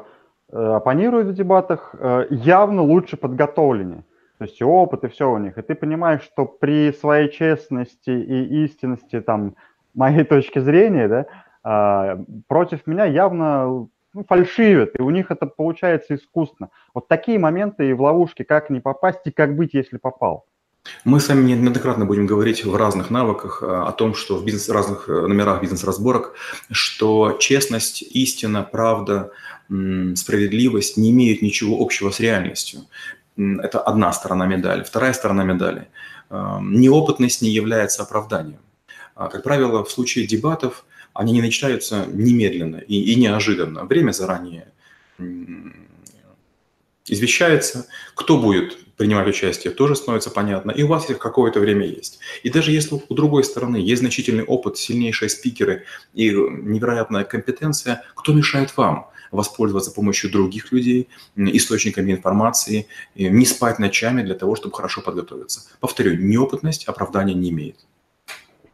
э, 0.52 0.76
оппонируют 0.76 1.28
в 1.28 1.35
дебатах, 1.35 1.95
явно 2.30 2.83
лучше 2.83 3.16
подготовлены. 3.16 4.02
То 4.38 4.45
есть 4.45 4.61
и 4.61 4.64
опыт, 4.64 5.04
и 5.04 5.09
все 5.09 5.30
у 5.30 5.38
них. 5.38 5.59
И 5.59 5.62
ты 5.62 5.75
понимаешь, 5.75 6.23
что 6.23 6.47
при 6.47 6.92
своей 6.92 7.30
честности 7.30 8.11
и 8.11 8.64
истинности, 8.64 9.21
там, 9.21 9.57
моей 9.95 10.25
точки 10.35 10.61
зрения, 10.61 11.09
да, 11.09 11.26
а, 11.62 12.25
против 12.47 12.87
меня 12.87 13.04
явно 13.04 13.88
ну, 14.14 14.25
фальшивят, 14.26 14.99
и 14.99 15.02
у 15.02 15.11
них 15.11 15.30
это 15.30 15.47
получается 15.47 16.14
искусственно. 16.14 16.71
Вот 16.95 17.09
такие 17.09 17.38
моменты 17.38 17.90
и 17.90 17.92
в 17.92 18.00
ловушке, 18.00 18.45
как 18.45 18.71
не 18.71 18.80
попасть 18.80 19.21
и 19.25 19.30
как 19.33 19.57
быть, 19.57 19.75
если 19.75 19.99
попал. 19.99 20.47
Мы 21.04 21.21
с 21.21 21.28
вами 21.28 21.52
неоднократно 21.52 22.07
будем 22.07 22.26
говорить 22.26 22.64
в 22.64 22.75
разных 22.76 23.11
навыках 23.11 23.62
а, 23.62 23.88
о 23.88 23.92
том, 23.92 24.14
что 24.14 24.37
в 24.37 24.45
бизнес, 24.45 24.68
разных 24.68 25.09
э, 25.09 25.26
номерах 25.26 25.61
бизнес-разборок, 25.61 26.35
что 26.71 27.37
честность, 27.40 28.02
истина, 28.02 28.62
правда, 28.62 29.33
справедливость 30.14 30.97
не 30.97 31.11
имеют 31.11 31.42
ничего 31.42 31.83
общего 31.83 32.11
с 32.11 32.21
реальностью. 32.21 32.80
Это 33.38 33.80
одна 33.80 34.12
сторона 34.12 34.47
медали. 34.47 34.83
Вторая 34.83 35.12
сторона 35.12 35.45
медали. 35.45 35.88
Эм, 36.30 36.80
неопытность 36.80 37.40
не 37.40 37.50
является 37.50 38.02
оправданием. 38.02 38.61
А, 39.14 39.28
как 39.28 39.45
правило, 39.45 39.85
в 39.85 39.90
случае 39.90 40.26
дебатов 40.26 40.85
они 41.12 41.33
не 41.33 41.42
начинаются 41.42 42.04
немедленно 42.07 42.76
и, 42.76 43.12
и 43.12 43.14
неожиданно. 43.16 43.85
Время 43.85 44.12
заранее 44.12 44.68
извещается. 47.07 47.87
Кто 48.14 48.38
будет 48.38 48.76
принимать 48.97 49.28
участие, 49.28 49.73
тоже 49.73 49.95
становится 49.95 50.30
понятно. 50.30 50.73
И 50.73 50.83
у 50.83 50.88
вас 50.88 51.07
какое-то 51.07 51.61
время 51.61 51.87
есть. 51.87 52.18
И 52.42 52.50
даже 52.50 52.73
если 52.73 53.00
у 53.09 53.14
другой 53.14 53.45
стороны 53.45 53.76
есть 53.76 54.00
значительный 54.00 54.45
опыт, 54.45 54.76
сильнейшие 54.76 55.28
спикеры 55.28 55.85
и 56.14 56.30
невероятная 56.30 57.25
компетенция, 57.25 58.02
кто 58.14 58.33
мешает 58.33 58.76
вам? 58.76 59.09
Воспользоваться 59.30 59.90
помощью 59.90 60.30
других 60.30 60.73
людей, 60.73 61.08
источниками 61.37 62.12
информации, 62.12 62.87
не 63.14 63.44
спать 63.44 63.78
ночами 63.78 64.23
для 64.23 64.35
того, 64.35 64.56
чтобы 64.56 64.75
хорошо 64.75 65.00
подготовиться. 65.00 65.62
Повторю, 65.80 66.16
неопытность 66.16 66.85
оправдания 66.87 67.35
не 67.35 67.50
имеет. 67.50 67.76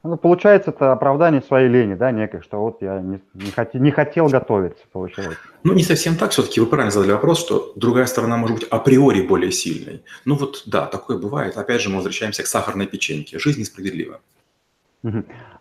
Ну, 0.07 0.19
получается, 0.19 0.69
это 0.69 0.93
оправдание 0.93 1.41
своей 1.41 1.67
лени, 1.67 1.95
да, 1.95 2.11
некой, 2.11 2.43
что 2.43 2.59
вот 2.59 2.83
я 2.83 3.01
не, 3.01 3.21
не, 3.33 3.51
хот, 3.51 3.73
не 3.73 3.91
хотел 3.91 4.29
готовиться, 4.29 4.85
получается. 4.93 5.39
Ну, 5.63 5.73
не 5.73 5.83
совсем 5.83 6.17
так, 6.17 6.33
все-таки 6.33 6.61
вы 6.61 6.67
правильно 6.67 6.91
задали 6.91 7.13
вопрос, 7.13 7.41
что 7.41 7.73
другая 7.75 8.05
сторона 8.05 8.37
может 8.37 8.59
быть 8.59 8.69
априори 8.69 9.23
более 9.23 9.51
сильной. 9.51 10.03
Ну 10.27 10.37
вот, 10.37 10.65
да, 10.67 10.85
такое 10.85 11.17
бывает. 11.17 11.57
Опять 11.57 11.81
же, 11.81 11.89
мы 11.89 11.97
возвращаемся 11.97 12.43
к 12.43 12.47
сахарной 12.47 12.87
печеньке. 12.87 13.39
Жизнь 13.39 13.61
несправедлива. 13.61 14.21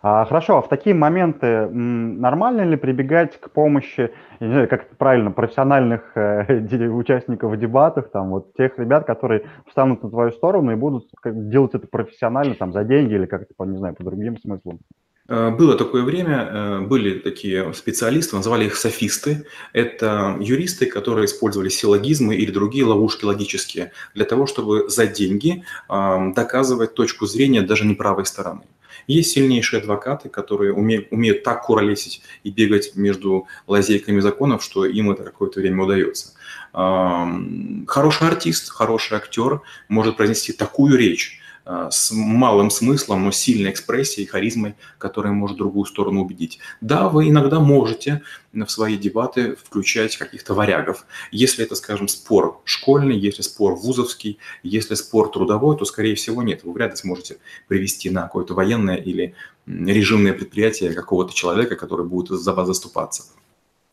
А, 0.02 0.24
хорошо, 0.26 0.58
а 0.58 0.62
в 0.62 0.68
такие 0.68 0.94
моменты 0.94 1.66
нормально 1.68 2.62
ли 2.62 2.76
прибегать 2.76 3.40
к 3.40 3.50
помощи, 3.50 4.10
я 4.40 4.46
не 4.46 4.52
знаю, 4.52 4.68
как 4.68 4.82
это 4.82 4.96
правильно, 4.96 5.30
профессиональных 5.30 6.14
э, 6.14 6.88
участников 6.88 7.58
дебатов, 7.58 8.10
там, 8.10 8.30
вот 8.30 8.54
тех 8.54 8.78
ребят, 8.78 9.06
которые 9.06 9.44
встанут 9.66 10.02
на 10.02 10.10
твою 10.10 10.30
сторону 10.32 10.72
и 10.72 10.76
будут 10.76 11.08
делать 11.24 11.74
это 11.74 11.86
профессионально, 11.86 12.54
там, 12.54 12.72
за 12.72 12.84
деньги 12.84 13.14
или 13.14 13.26
как-то, 13.26 13.64
не 13.64 13.78
знаю, 13.78 13.94
по 13.94 14.04
другим 14.04 14.36
смыслам? 14.38 14.80
Э, 15.26 15.50
было 15.50 15.76
такое 15.76 16.02
время, 16.02 16.48
э, 16.50 16.80
были 16.80 17.18
такие 17.18 17.72
специалисты, 17.72 18.36
называли 18.36 18.66
их 18.66 18.76
софисты. 18.76 19.46
Это 19.72 20.36
юристы, 20.38 20.84
которые 20.84 21.24
использовали 21.24 21.70
силлогизмы 21.70 22.34
или 22.36 22.50
другие 22.50 22.84
ловушки 22.84 23.24
логические 23.24 23.92
для 24.14 24.26
того, 24.26 24.46
чтобы 24.46 24.90
за 24.90 25.06
деньги 25.06 25.64
доказывать 25.88 26.94
точку 26.94 27.24
зрения 27.24 27.62
даже 27.62 27.86
неправой 27.86 28.26
стороны. 28.26 28.60
Есть 29.06 29.32
сильнейшие 29.32 29.80
адвокаты, 29.80 30.28
которые 30.28 30.72
умеют, 30.72 31.08
умеют 31.10 31.42
так 31.42 31.62
куролесить 31.62 32.22
и 32.42 32.50
бегать 32.50 32.96
между 32.96 33.46
лазейками 33.66 34.20
законов, 34.20 34.62
что 34.62 34.84
им 34.86 35.10
это 35.10 35.24
какое-то 35.24 35.60
время 35.60 35.84
удается. 35.84 36.34
Хороший 36.72 38.28
артист, 38.28 38.70
хороший 38.70 39.16
актер 39.16 39.60
может 39.88 40.16
произнести 40.16 40.52
такую 40.52 40.96
речь, 40.98 41.40
с 41.66 42.10
малым 42.12 42.70
смыслом, 42.70 43.24
но 43.24 43.30
сильной 43.30 43.70
экспрессией, 43.70 44.26
харизмой, 44.26 44.74
которая 44.98 45.32
может 45.32 45.56
другую 45.56 45.86
сторону 45.86 46.22
убедить. 46.22 46.58
Да, 46.80 47.08
вы 47.08 47.28
иногда 47.28 47.58
можете 47.58 48.22
в 48.52 48.68
свои 48.68 48.96
дебаты 48.96 49.56
включать 49.56 50.16
каких-то 50.16 50.54
варягов. 50.54 51.06
Если 51.30 51.64
это, 51.64 51.74
скажем, 51.74 52.08
спор 52.08 52.60
школьный, 52.64 53.18
если 53.18 53.42
спор 53.42 53.74
вузовский, 53.74 54.38
если 54.62 54.94
спор 54.94 55.30
трудовой, 55.30 55.76
то, 55.76 55.84
скорее 55.84 56.14
всего, 56.14 56.42
нет. 56.42 56.64
Вы 56.64 56.72
вряд 56.72 56.90
ли 56.90 56.96
сможете 56.96 57.38
привести 57.66 58.10
на 58.10 58.22
какое-то 58.22 58.54
военное 58.54 58.96
или 58.96 59.34
режимное 59.66 60.34
предприятие 60.34 60.92
какого-то 60.92 61.34
человека, 61.34 61.76
который 61.76 62.04
будет 62.04 62.28
за 62.38 62.52
вас 62.52 62.66
заступаться. 62.66 63.24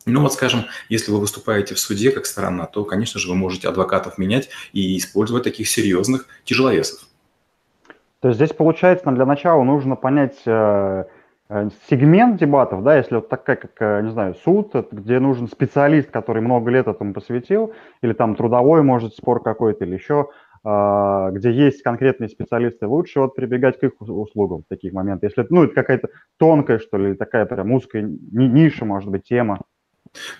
Ну 0.04 0.20
вот, 0.20 0.32
скажем, 0.32 0.66
если 0.88 1.12
вы 1.12 1.20
выступаете 1.20 1.74
в 1.74 1.78
суде 1.78 2.10
как 2.10 2.26
сторона, 2.26 2.66
то, 2.66 2.84
конечно 2.84 3.20
же, 3.20 3.28
вы 3.28 3.36
можете 3.36 3.68
адвокатов 3.68 4.18
менять 4.18 4.48
и 4.72 4.98
использовать 4.98 5.44
таких 5.44 5.68
серьезных 5.68 6.26
тяжеловесов. 6.44 7.06
То 8.22 8.28
есть 8.28 8.36
здесь, 8.38 8.52
получается, 8.52 9.06
нам 9.06 9.16
для 9.16 9.26
начала 9.26 9.64
нужно 9.64 9.96
понять 9.96 10.40
э, 10.46 11.04
э, 11.48 11.68
сегмент 11.90 12.38
дебатов, 12.38 12.84
да, 12.84 12.96
если 12.96 13.16
вот 13.16 13.28
такая, 13.28 13.56
как, 13.56 13.72
э, 13.80 14.02
не 14.02 14.10
знаю, 14.10 14.36
суд, 14.44 14.72
где 14.92 15.18
нужен 15.18 15.48
специалист, 15.48 16.08
который 16.08 16.40
много 16.40 16.70
лет 16.70 16.86
этому 16.86 17.14
посвятил, 17.14 17.72
или 18.00 18.12
там 18.12 18.36
трудовой, 18.36 18.84
может, 18.84 19.14
спор 19.14 19.42
какой-то, 19.42 19.84
или 19.84 19.94
еще, 19.94 20.28
э, 20.64 21.30
где 21.32 21.50
есть 21.50 21.82
конкретные 21.82 22.28
специалисты, 22.28 22.86
лучше 22.86 23.18
вот 23.18 23.34
прибегать 23.34 23.80
к 23.80 23.82
их 23.82 24.00
услугам 24.00 24.62
в 24.62 24.68
таких 24.68 24.92
моментах. 24.92 25.32
Если, 25.36 25.44
ну, 25.50 25.64
это 25.64 25.74
какая-то 25.74 26.08
тонкая, 26.38 26.78
что 26.78 26.98
ли, 26.98 27.14
такая 27.14 27.44
прям 27.44 27.72
узкая 27.72 28.02
ниша, 28.04 28.84
может 28.84 29.10
быть, 29.10 29.24
тема. 29.24 29.62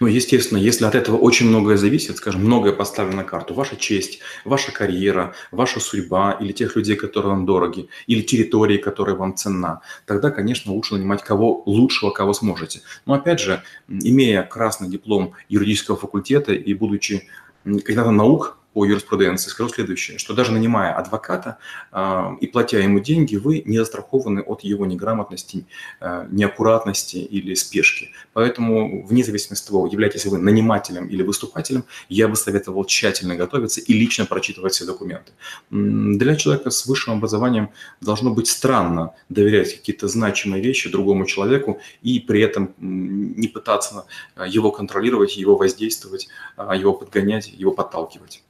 Ну, 0.00 0.06
естественно, 0.06 0.58
если 0.58 0.84
от 0.84 0.94
этого 0.94 1.16
очень 1.16 1.48
многое 1.48 1.76
зависит, 1.76 2.16
скажем, 2.16 2.42
многое 2.42 2.72
поставлено 2.72 3.18
на 3.18 3.24
карту, 3.24 3.54
ваша 3.54 3.76
честь, 3.76 4.20
ваша 4.44 4.70
карьера, 4.70 5.34
ваша 5.50 5.80
судьба 5.80 6.36
или 6.40 6.52
тех 6.52 6.76
людей, 6.76 6.96
которые 6.96 7.30
вам 7.30 7.46
дороги, 7.46 7.88
или 8.06 8.20
территории, 8.20 8.76
которая 8.76 9.16
вам 9.16 9.34
ценна, 9.34 9.80
тогда, 10.06 10.30
конечно, 10.30 10.72
лучше 10.72 10.94
нанимать 10.94 11.22
кого 11.22 11.62
лучшего, 11.66 12.10
кого 12.10 12.32
сможете. 12.34 12.82
Но 13.06 13.14
опять 13.14 13.40
же, 13.40 13.62
имея 13.88 14.42
красный 14.42 14.88
диплом 14.88 15.32
юридического 15.48 15.96
факультета 15.96 16.52
и 16.52 16.74
будучи 16.74 17.28
кандидатом 17.64 18.16
наук, 18.16 18.58
по 18.72 18.84
юриспруденции 18.84 19.50
скажу 19.50 19.70
следующее, 19.70 20.18
что 20.18 20.34
даже 20.34 20.52
нанимая 20.52 20.94
адвоката 20.94 21.58
э, 21.92 22.36
и 22.40 22.46
платя 22.46 22.78
ему 22.78 23.00
деньги, 23.00 23.36
вы 23.36 23.62
не 23.66 23.78
застрахованы 23.78 24.40
от 24.40 24.62
его 24.62 24.86
неграмотности, 24.86 25.66
э, 26.00 26.26
неаккуратности 26.30 27.16
или 27.16 27.54
спешки. 27.54 28.10
Поэтому, 28.32 29.06
вне 29.06 29.24
зависимости 29.24 29.64
от 29.64 29.68
того, 29.68 29.86
являетесь 29.86 30.26
вы 30.26 30.38
нанимателем 30.38 31.06
или 31.06 31.22
выступателем, 31.22 31.84
я 32.08 32.28
бы 32.28 32.36
советовал 32.36 32.84
тщательно 32.84 33.36
готовиться 33.36 33.80
и 33.80 33.92
лично 33.92 34.24
прочитывать 34.26 34.72
все 34.72 34.86
документы. 34.86 35.32
Для 35.70 36.36
человека 36.36 36.70
с 36.70 36.86
высшим 36.86 37.14
образованием 37.14 37.70
должно 38.00 38.32
быть 38.32 38.48
странно 38.48 39.12
доверять 39.28 39.74
какие-то 39.74 40.08
значимые 40.08 40.62
вещи 40.62 40.90
другому 40.90 41.26
человеку 41.26 41.80
и 42.02 42.20
при 42.20 42.40
этом 42.40 42.74
не 42.78 43.48
пытаться 43.48 44.06
его 44.46 44.70
контролировать, 44.70 45.36
его 45.36 45.56
воздействовать, 45.56 46.28
его 46.56 46.92
подгонять, 46.94 47.48
его 47.48 47.72
подталкивать. 47.72 48.42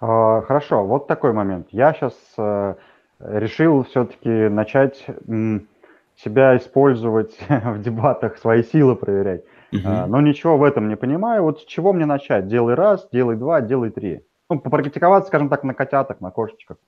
А, 0.00 0.40
хорошо, 0.42 0.84
вот 0.84 1.06
такой 1.06 1.32
момент. 1.32 1.68
Я 1.70 1.92
сейчас 1.92 2.14
э, 2.38 2.74
решил 3.18 3.84
все-таки 3.84 4.48
начать 4.48 5.04
себя 6.16 6.56
использовать 6.56 7.38
в 7.48 7.80
дебатах, 7.80 8.38
свои 8.38 8.62
силы 8.62 8.96
проверять. 8.96 9.44
Угу. 9.72 9.88
Но 10.08 10.20
ничего 10.20 10.56
в 10.56 10.64
этом 10.64 10.88
не 10.88 10.96
понимаю. 10.96 11.42
Вот 11.42 11.60
с 11.60 11.64
чего 11.64 11.92
мне 11.92 12.06
начать? 12.06 12.48
Делай 12.48 12.74
раз, 12.74 13.08
делай 13.12 13.36
два, 13.36 13.60
делай 13.60 13.90
три. 13.90 14.24
Ну, 14.48 14.58
попрактиковаться, 14.58 15.28
скажем 15.28 15.48
так, 15.48 15.62
на 15.62 15.74
котятах, 15.74 16.20
на 16.20 16.30
кошечках. 16.30 16.78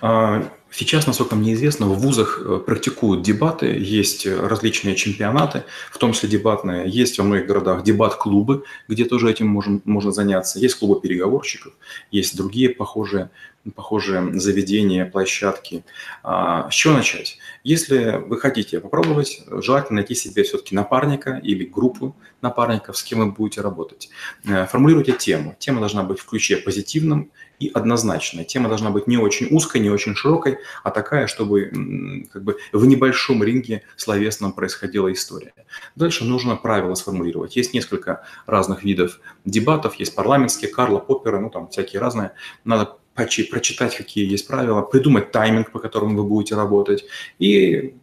А, 0.00 0.50
сейчас, 0.70 1.06
насколько 1.06 1.36
мне 1.36 1.54
известно, 1.54 1.86
в 1.86 1.98
вузах 1.98 2.40
э, 2.44 2.58
практикуют 2.64 3.22
дебаты, 3.22 3.66
есть 3.66 4.26
различные 4.26 4.94
чемпионаты, 4.94 5.64
в 5.90 5.98
том 5.98 6.12
числе 6.12 6.28
дебатные. 6.28 6.88
Есть 6.88 7.18
во 7.18 7.24
многих 7.24 7.46
городах 7.46 7.82
дебат-клубы, 7.82 8.64
где 8.88 9.04
тоже 9.04 9.30
этим 9.30 9.48
можем, 9.48 9.82
можно 9.84 10.12
заняться. 10.12 10.58
Есть 10.58 10.78
клубы 10.78 11.00
переговорщиков, 11.00 11.72
есть 12.10 12.36
другие 12.36 12.70
похожие, 12.70 13.30
похожие 13.74 14.38
заведения, 14.38 15.06
площадки. 15.06 15.84
А, 16.22 16.70
с 16.70 16.74
чего 16.74 16.94
начать? 16.94 17.38
Если 17.64 18.22
вы 18.26 18.38
хотите 18.38 18.80
попробовать, 18.80 19.42
желательно 19.48 19.96
найти 19.96 20.14
себе 20.14 20.42
все-таки 20.42 20.74
напарника 20.74 21.40
или 21.42 21.64
группу 21.64 22.16
напарников, 22.42 22.96
с 22.96 23.02
кем 23.02 23.20
вы 23.20 23.32
будете 23.32 23.60
работать. 23.60 24.08
Э, 24.44 24.66
формулируйте 24.66 25.12
тему. 25.12 25.56
Тема 25.58 25.80
должна 25.80 26.02
быть 26.02 26.20
в 26.20 26.26
ключе 26.26 26.58
позитивном 26.58 27.30
и 27.58 27.70
однозначная. 27.72 28.44
Тема 28.44 28.68
должна 28.68 28.90
быть 28.90 29.06
не 29.06 29.16
очень 29.16 29.48
узкой, 29.50 29.80
не 29.80 29.90
очень 29.90 30.14
широкой, 30.14 30.58
а 30.82 30.90
такая, 30.90 31.26
чтобы 31.26 32.26
как 32.32 32.42
бы 32.44 32.58
в 32.72 32.86
небольшом 32.86 33.42
ринге 33.42 33.82
словесном 33.96 34.52
происходила 34.52 35.12
история. 35.12 35.54
Дальше 35.94 36.24
нужно 36.24 36.56
правила 36.56 36.94
сформулировать. 36.94 37.56
Есть 37.56 37.74
несколько 37.74 38.24
разных 38.46 38.84
видов 38.84 39.20
дебатов. 39.44 39.94
Есть 39.96 40.14
парламентские, 40.14 40.70
Карла 40.70 40.98
Поппера, 40.98 41.40
ну 41.40 41.50
там 41.50 41.68
всякие 41.68 42.00
разные. 42.00 42.32
Надо 42.64 42.98
прочитать, 43.14 43.96
какие 43.96 44.30
есть 44.30 44.46
правила, 44.46 44.82
придумать 44.82 45.32
тайминг, 45.32 45.72
по 45.72 45.78
которому 45.78 46.18
вы 46.18 46.24
будете 46.28 46.54
работать, 46.54 47.06
и 47.38 47.96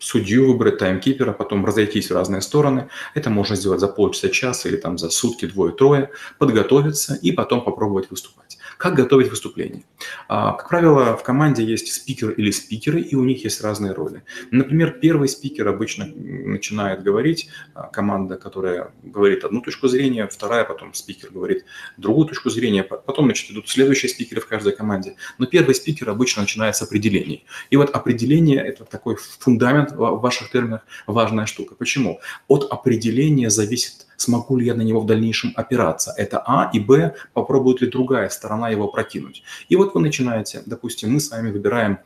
судью 0.00 0.48
выбрать, 0.48 0.78
таймкипера, 0.78 1.32
потом 1.32 1.64
разойтись 1.64 2.10
в 2.10 2.14
разные 2.14 2.40
стороны. 2.40 2.88
Это 3.14 3.30
можно 3.30 3.54
сделать 3.54 3.80
за 3.80 3.88
полчаса, 3.88 4.28
час 4.30 4.66
или 4.66 4.76
там 4.76 4.98
за 4.98 5.10
сутки, 5.10 5.46
двое-трое, 5.46 6.10
подготовиться 6.38 7.14
и 7.14 7.32
потом 7.32 7.62
попробовать 7.62 8.10
выступать. 8.10 8.58
Как 8.80 8.94
готовить 8.94 9.28
выступление? 9.28 9.84
А, 10.26 10.54
как 10.54 10.70
правило, 10.70 11.14
в 11.14 11.22
команде 11.22 11.62
есть 11.62 11.92
спикер 11.92 12.30
или 12.30 12.50
спикеры, 12.50 13.02
и 13.02 13.14
у 13.14 13.24
них 13.24 13.44
есть 13.44 13.62
разные 13.62 13.92
роли. 13.92 14.22
Например, 14.50 14.92
первый 14.92 15.28
спикер 15.28 15.68
обычно 15.68 16.06
начинает 16.06 17.02
говорить, 17.02 17.50
а, 17.74 17.88
команда, 17.88 18.36
которая 18.36 18.92
говорит 19.02 19.44
одну 19.44 19.60
точку 19.60 19.88
зрения, 19.88 20.26
вторая, 20.26 20.64
потом 20.64 20.94
спикер 20.94 21.30
говорит 21.30 21.66
другую 21.98 22.26
точку 22.26 22.48
зрения, 22.48 22.82
потом 22.82 23.26
значит, 23.26 23.50
идут 23.50 23.68
следующие 23.68 24.08
спикеры 24.08 24.40
в 24.40 24.46
каждой 24.46 24.72
команде. 24.72 25.16
Но 25.36 25.44
первый 25.44 25.74
спикер 25.74 26.08
обычно 26.08 26.40
начинает 26.40 26.74
с 26.74 26.80
определений. 26.80 27.44
И 27.68 27.76
вот 27.76 27.90
определение– 27.90 28.64
это 28.66 28.86
такой 28.86 29.16
фундамент 29.16 29.89
в 29.90 30.20
ваших 30.20 30.50
терминах, 30.50 30.82
важная 31.06 31.46
штука. 31.46 31.74
Почему? 31.74 32.20
От 32.48 32.70
определения 32.70 33.50
зависит 33.50 34.06
смогу 34.16 34.56
ли 34.58 34.66
я 34.66 34.74
на 34.74 34.82
него 34.82 35.00
в 35.00 35.06
дальнейшем 35.06 35.52
опираться. 35.56 36.12
Это 36.16 36.42
А, 36.46 36.70
и 36.72 36.78
Б, 36.78 37.14
попробует 37.32 37.80
ли 37.80 37.88
другая 37.88 38.28
сторона 38.28 38.68
его 38.68 38.88
прокинуть. 38.88 39.42
И 39.68 39.76
вот 39.76 39.94
вы 39.94 40.00
начинаете, 40.00 40.62
допустим, 40.66 41.12
мы 41.12 41.20
с 41.20 41.30
вами 41.30 41.50
выбираем 41.50 41.98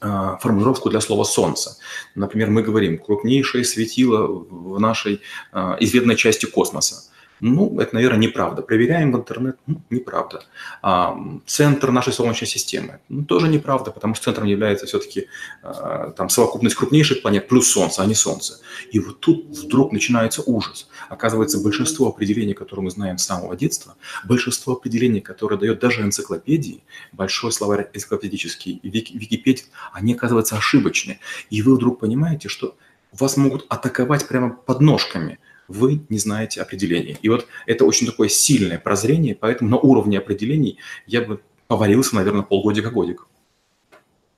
а, 0.00 0.38
формулировку 0.38 0.88
для 0.88 1.00
слова 1.00 1.24
«солнце». 1.24 1.76
Например, 2.14 2.48
мы 2.50 2.62
говорим 2.62 2.98
«крупнейшее 2.98 3.64
светило 3.64 4.26
в 4.26 4.80
нашей 4.80 5.20
э, 5.52 5.76
изведанной 5.80 6.16
части 6.16 6.46
космоса». 6.46 7.10
Ну, 7.40 7.80
это, 7.80 7.94
наверное, 7.94 8.18
неправда. 8.18 8.62
Проверяем 8.62 9.12
в 9.12 9.16
интернет, 9.16 9.56
ну, 9.66 9.82
неправда. 9.90 10.44
А, 10.82 11.16
центр 11.46 11.90
нашей 11.90 12.12
Солнечной 12.12 12.46
системы, 12.46 13.00
ну, 13.08 13.24
тоже 13.24 13.48
неправда, 13.48 13.90
потому 13.90 14.14
что 14.14 14.24
центром 14.24 14.46
является 14.46 14.86
все-таки 14.86 15.26
а, 15.62 16.10
там 16.10 16.28
совокупность 16.28 16.76
крупнейших 16.76 17.22
планет 17.22 17.48
плюс 17.48 17.70
Солнце, 17.70 18.02
а 18.02 18.06
не 18.06 18.14
Солнце. 18.14 18.60
И 18.90 19.00
вот 19.00 19.20
тут 19.20 19.46
вдруг 19.46 19.92
начинается 19.92 20.42
ужас. 20.42 20.88
Оказывается, 21.08 21.60
большинство 21.60 22.08
определений, 22.08 22.54
которые 22.54 22.84
мы 22.84 22.90
знаем 22.90 23.16
с 23.16 23.24
самого 23.24 23.56
детства, 23.56 23.96
большинство 24.24 24.74
определений, 24.74 25.20
которые 25.20 25.58
дает 25.58 25.80
даже 25.80 26.02
энциклопедии, 26.02 26.82
большой 27.12 27.52
словарь 27.52 27.88
энциклопедический, 27.94 28.80
Википедия, 28.82 29.66
они 29.92 30.14
оказываются 30.14 30.56
ошибочны. 30.56 31.20
И 31.48 31.62
вы 31.62 31.74
вдруг 31.74 32.00
понимаете, 32.00 32.48
что 32.48 32.76
вас 33.12 33.36
могут 33.36 33.64
атаковать 33.68 34.28
прямо 34.28 34.50
под 34.50 34.80
ножками– 34.80 35.38
вы 35.70 36.00
не 36.08 36.18
знаете 36.18 36.60
определений. 36.60 37.16
И 37.22 37.28
вот 37.28 37.46
это 37.66 37.84
очень 37.84 38.06
такое 38.06 38.28
сильное 38.28 38.78
прозрение, 38.78 39.36
поэтому 39.38 39.70
на 39.70 39.78
уровне 39.78 40.18
определений 40.18 40.78
я 41.06 41.22
бы 41.22 41.40
поварился, 41.68 42.16
наверное, 42.16 42.42
полгодика-годик. 42.42 43.26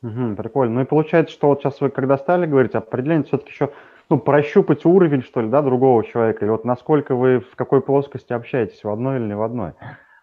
Угу, 0.02 0.36
прикольно. 0.36 0.74
Ну 0.74 0.80
и 0.82 0.84
получается, 0.84 1.32
что 1.32 1.48
вот 1.48 1.60
сейчас 1.62 1.80
вы 1.80 1.90
когда 1.90 2.18
стали 2.18 2.46
говорить, 2.46 2.74
определение 2.74 3.24
все-таки 3.24 3.50
еще 3.50 3.72
ну, 4.10 4.18
прощупать 4.18 4.84
уровень, 4.84 5.22
что 5.22 5.40
ли, 5.40 5.48
да, 5.48 5.62
другого 5.62 6.04
человека, 6.04 6.44
или 6.44 6.50
вот 6.50 6.64
насколько 6.64 7.14
вы 7.14 7.40
в 7.40 7.56
какой 7.56 7.80
плоскости 7.80 8.32
общаетесь, 8.32 8.84
в 8.84 8.90
одной 8.90 9.18
или 9.18 9.26
не 9.26 9.36
в 9.36 9.42
одной. 9.42 9.72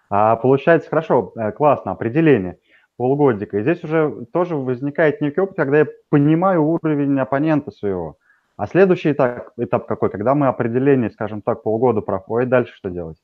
А 0.10 0.36
получается, 0.36 0.90
хорошо, 0.90 1.34
э, 1.36 1.52
классно, 1.52 1.92
определение, 1.92 2.60
полгодика. 2.98 3.58
И 3.58 3.62
здесь 3.62 3.84
уже 3.84 4.26
тоже 4.32 4.56
возникает 4.56 5.22
некий 5.22 5.42
опыт, 5.42 5.56
когда 5.56 5.80
я 5.80 5.88
понимаю 6.10 6.64
уровень 6.64 7.20
оппонента 7.20 7.72
своего. 7.72 8.18
А 8.60 8.68
следующий 8.68 9.14
этап, 9.14 9.54
этап 9.58 9.88
какой? 9.88 10.10
Когда 10.10 10.36
мы 10.36 10.48
определение, 10.48 11.10
скажем 11.12 11.42
так, 11.42 11.64
полгода 11.64 12.02
проходит, 12.02 12.50
дальше 12.50 12.74
что 12.76 12.90
делать? 12.90 13.18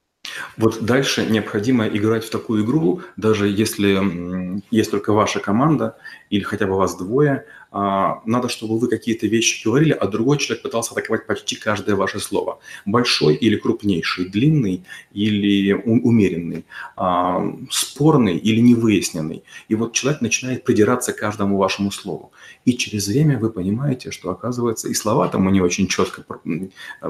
Вот 0.57 0.83
дальше 0.83 1.25
необходимо 1.25 1.87
играть 1.87 2.25
в 2.25 2.29
такую 2.29 2.65
игру, 2.65 3.01
даже 3.17 3.47
если 3.47 4.61
есть 4.71 4.91
только 4.91 5.13
ваша 5.13 5.39
команда 5.39 5.97
или 6.29 6.43
хотя 6.43 6.65
бы 6.67 6.75
вас 6.75 6.95
двое, 6.95 7.45
а, 7.77 8.21
надо, 8.25 8.47
чтобы 8.47 8.79
вы 8.79 8.87
какие-то 8.87 9.27
вещи 9.27 9.67
говорили, 9.67 9.91
а 9.91 10.07
другой 10.07 10.37
человек 10.37 10.63
пытался 10.63 10.93
атаковать 10.93 11.27
почти 11.27 11.57
каждое 11.57 11.97
ваше 11.97 12.21
слово. 12.21 12.59
Большой 12.85 13.35
или 13.35 13.57
крупнейший, 13.57 14.29
длинный 14.29 14.85
или 15.11 15.73
умеренный, 15.73 16.65
а, 16.95 17.45
спорный 17.69 18.37
или 18.37 18.61
невыясненный. 18.61 19.43
И 19.67 19.75
вот 19.75 19.91
человек 19.91 20.21
начинает 20.21 20.63
придираться 20.63 21.11
к 21.11 21.17
каждому 21.17 21.57
вашему 21.57 21.91
слову. 21.91 22.31
И 22.63 22.77
через 22.77 23.07
время 23.07 23.37
вы 23.37 23.49
понимаете, 23.51 24.11
что 24.11 24.31
оказывается 24.31 24.87
и 24.87 24.93
слова-то 24.93 25.37
мы 25.37 25.51
не 25.51 25.59
очень 25.59 25.89
четко 25.89 26.23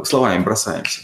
словами 0.03 0.43
бросаемся. 0.43 1.01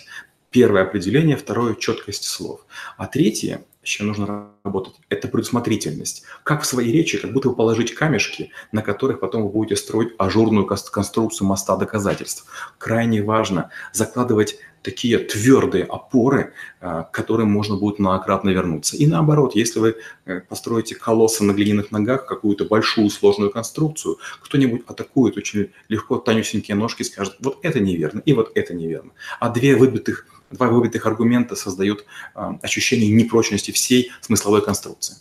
Первое 0.51 0.83
определение, 0.83 1.37
второе– 1.37 1.75
четкость 1.79 2.25
слов. 2.25 2.65
А 2.97 3.07
третье, 3.07 3.63
с 3.83 3.87
чем 3.87 4.07
нужно 4.07 4.49
работать, 4.65 4.95
это 5.07 5.29
предусмотрительность. 5.29 6.23
Как 6.43 6.63
в 6.63 6.65
своей 6.65 6.91
речи, 6.91 7.17
как 7.17 7.31
будто 7.31 7.49
бы 7.49 7.55
положить 7.55 7.95
камешки, 7.95 8.51
на 8.73 8.81
которых 8.81 9.21
потом 9.21 9.43
вы 9.43 9.49
будете 9.49 9.77
строить 9.77 10.09
ажурную 10.17 10.65
конструкцию 10.65 11.47
моста 11.47 11.77
доказательств. 11.77 12.45
Крайне 12.77 13.23
важно 13.23 13.69
закладывать 13.93 14.57
такие 14.81 15.19
твердые 15.19 15.85
опоры, 15.85 16.51
а, 16.81 17.03
к 17.03 17.11
которым 17.11 17.49
можно 17.49 17.77
будет 17.77 17.99
многократно 17.99 18.49
вернуться. 18.49 18.97
И 18.97 19.07
наоборот, 19.07 19.55
если 19.55 19.79
вы 19.79 19.95
э, 20.25 20.41
построите 20.41 20.95
колосса 20.95 21.45
на 21.45 21.53
глиняных 21.53 21.91
ногах, 21.91 22.25
какую-то 22.25 22.65
большую 22.65 23.09
сложную 23.09 23.51
конструкцию, 23.51 24.17
кто-нибудь 24.41 24.81
атакует 24.87 25.37
очень 25.37 25.69
легко 25.87 26.17
тонюсенькие 26.17 26.75
ножки 26.75 27.03
скажет, 27.03 27.37
вот 27.39 27.59
это 27.61 27.79
неверно, 27.79 28.21
и 28.25 28.33
вот 28.33 28.51
это 28.55 28.73
неверно. 28.73 29.11
А 29.39 29.49
две 29.49 29.75
выбитых 29.75 30.25
Два 30.51 30.67
выбитых 30.67 31.05
аргумента 31.05 31.55
создают 31.55 32.05
а, 32.35 32.55
ощущение 32.61 33.11
непрочности 33.11 33.71
всей 33.71 34.11
смысловой 34.21 34.61
конструкции. 34.61 35.15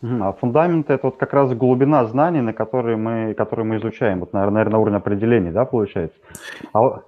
А 0.00 0.32
фундамент– 0.32 0.90
это 0.90 1.06
вот 1.08 1.16
как 1.16 1.32
раз 1.32 1.52
глубина 1.54 2.04
знаний, 2.06 2.40
на 2.40 2.52
которые 2.52 2.96
мы, 2.96 3.34
которые 3.34 3.66
мы 3.66 3.78
изучаем. 3.78 4.20
Вот, 4.20 4.32
наверное, 4.32 4.64
на 4.64 4.78
уровне 4.78 4.98
определений, 4.98 5.50
да, 5.50 5.64
получается? 5.64 6.18
А... 6.72 7.02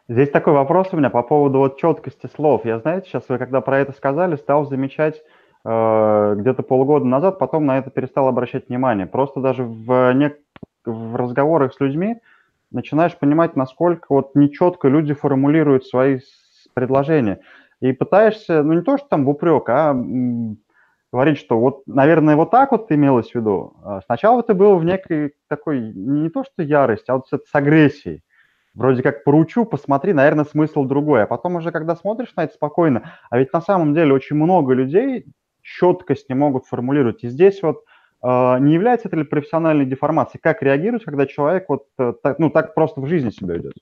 Здесь 0.10 0.30
такой 0.30 0.54
вопрос 0.54 0.88
у 0.94 0.98
меня 0.98 1.10
по 1.10 1.22
поводу 1.22 1.60
вот 1.60 1.78
четкости 1.78 2.28
слов. 2.34 2.66
Я, 2.66 2.80
знаете, 2.80 3.10
сейчас 3.10 3.28
вы 3.28 3.38
когда 3.38 3.62
про 3.62 3.80
это 3.80 3.92
сказали, 3.92 4.38
стал 4.38 4.66
замечать 4.66 5.22
э, 5.66 6.36
где-то 6.38 6.64
полгода 6.64 7.06
назад, 7.06 7.40
потом 7.40 7.66
на 7.66 7.78
это 7.78 7.90
перестал 7.90 8.28
обращать 8.30 8.70
внимание. 8.70 9.06
Просто 9.06 9.42
даже 9.42 9.64
в, 9.66 10.14
не... 10.14 10.34
в 10.86 11.16
разговорах 11.16 11.74
с 11.74 11.80
людьми 11.82 12.22
начинаешь 12.72 13.18
понимать, 13.18 13.56
насколько 13.56 14.08
вот 14.10 14.36
нечетко 14.36 14.88
люди 14.88 15.14
формулируют 15.14 15.86
свои 15.86 16.20
предложения. 16.74 17.42
И 17.80 17.92
пытаешься, 17.92 18.64
ну 18.64 18.74
не 18.74 18.82
то, 18.82 18.98
что 18.98 19.08
там 19.08 19.26
в 19.26 19.30
упрек, 19.30 19.70
а 19.70 19.96
говорить, 21.12 21.38
что 21.38 21.60
вот, 21.60 21.84
наверное, 21.86 22.36
вот 22.36 22.52
так 22.52 22.72
вот 22.72 22.92
имелось 22.92 23.32
в 23.32 23.36
виду. 23.36 23.76
А 23.84 24.02
сначала 24.02 24.42
это 24.42 24.54
было 24.54 24.76
в 24.76 24.84
некой 24.84 25.34
такой, 25.48 25.80
не 25.80 26.30
то 26.30 26.44
что 26.44 26.64
ярость, 26.64 27.10
а 27.10 27.16
вот 27.16 27.28
с 27.28 27.50
агрессией. 27.54 28.24
Вроде 28.74 29.02
как 29.02 29.24
поручу, 29.24 29.66
посмотри, 29.66 30.14
наверное, 30.14 30.46
смысл 30.46 30.84
другой. 30.84 31.24
А 31.24 31.28
потом 31.28 31.56
уже, 31.56 31.72
когда 31.72 31.96
смотришь 31.96 32.34
на 32.36 32.44
это 32.44 32.54
спокойно, 32.54 33.12
а 33.30 33.40
ведь 33.40 33.52
на 33.52 33.62
самом 33.62 33.96
деле 33.96 34.14
очень 34.14 34.36
много 34.36 34.74
людей 34.74 35.26
четкость 35.64 36.30
не 36.30 36.36
могут 36.36 36.66
формулировать. 36.66 37.24
И 37.24 37.28
здесь 37.28 37.64
вот 37.64 37.78
а, 37.78 37.97
не 38.24 38.74
является 38.74 39.08
это 39.08 39.18
ли 39.18 39.24
профессиональной 39.24 39.86
деформацией? 39.86 40.42
Как 40.42 40.64
реагировать, 40.64 41.04
когда 41.04 41.26
человек 41.28 41.66
вот 41.70 41.88
э, 42.00 42.14
так, 42.22 42.40
ну, 42.40 42.50
так 42.50 42.74
просто 42.74 43.02
в 43.02 43.08
жизни 43.08 43.30
себя 43.30 43.56
ведет? 43.56 43.74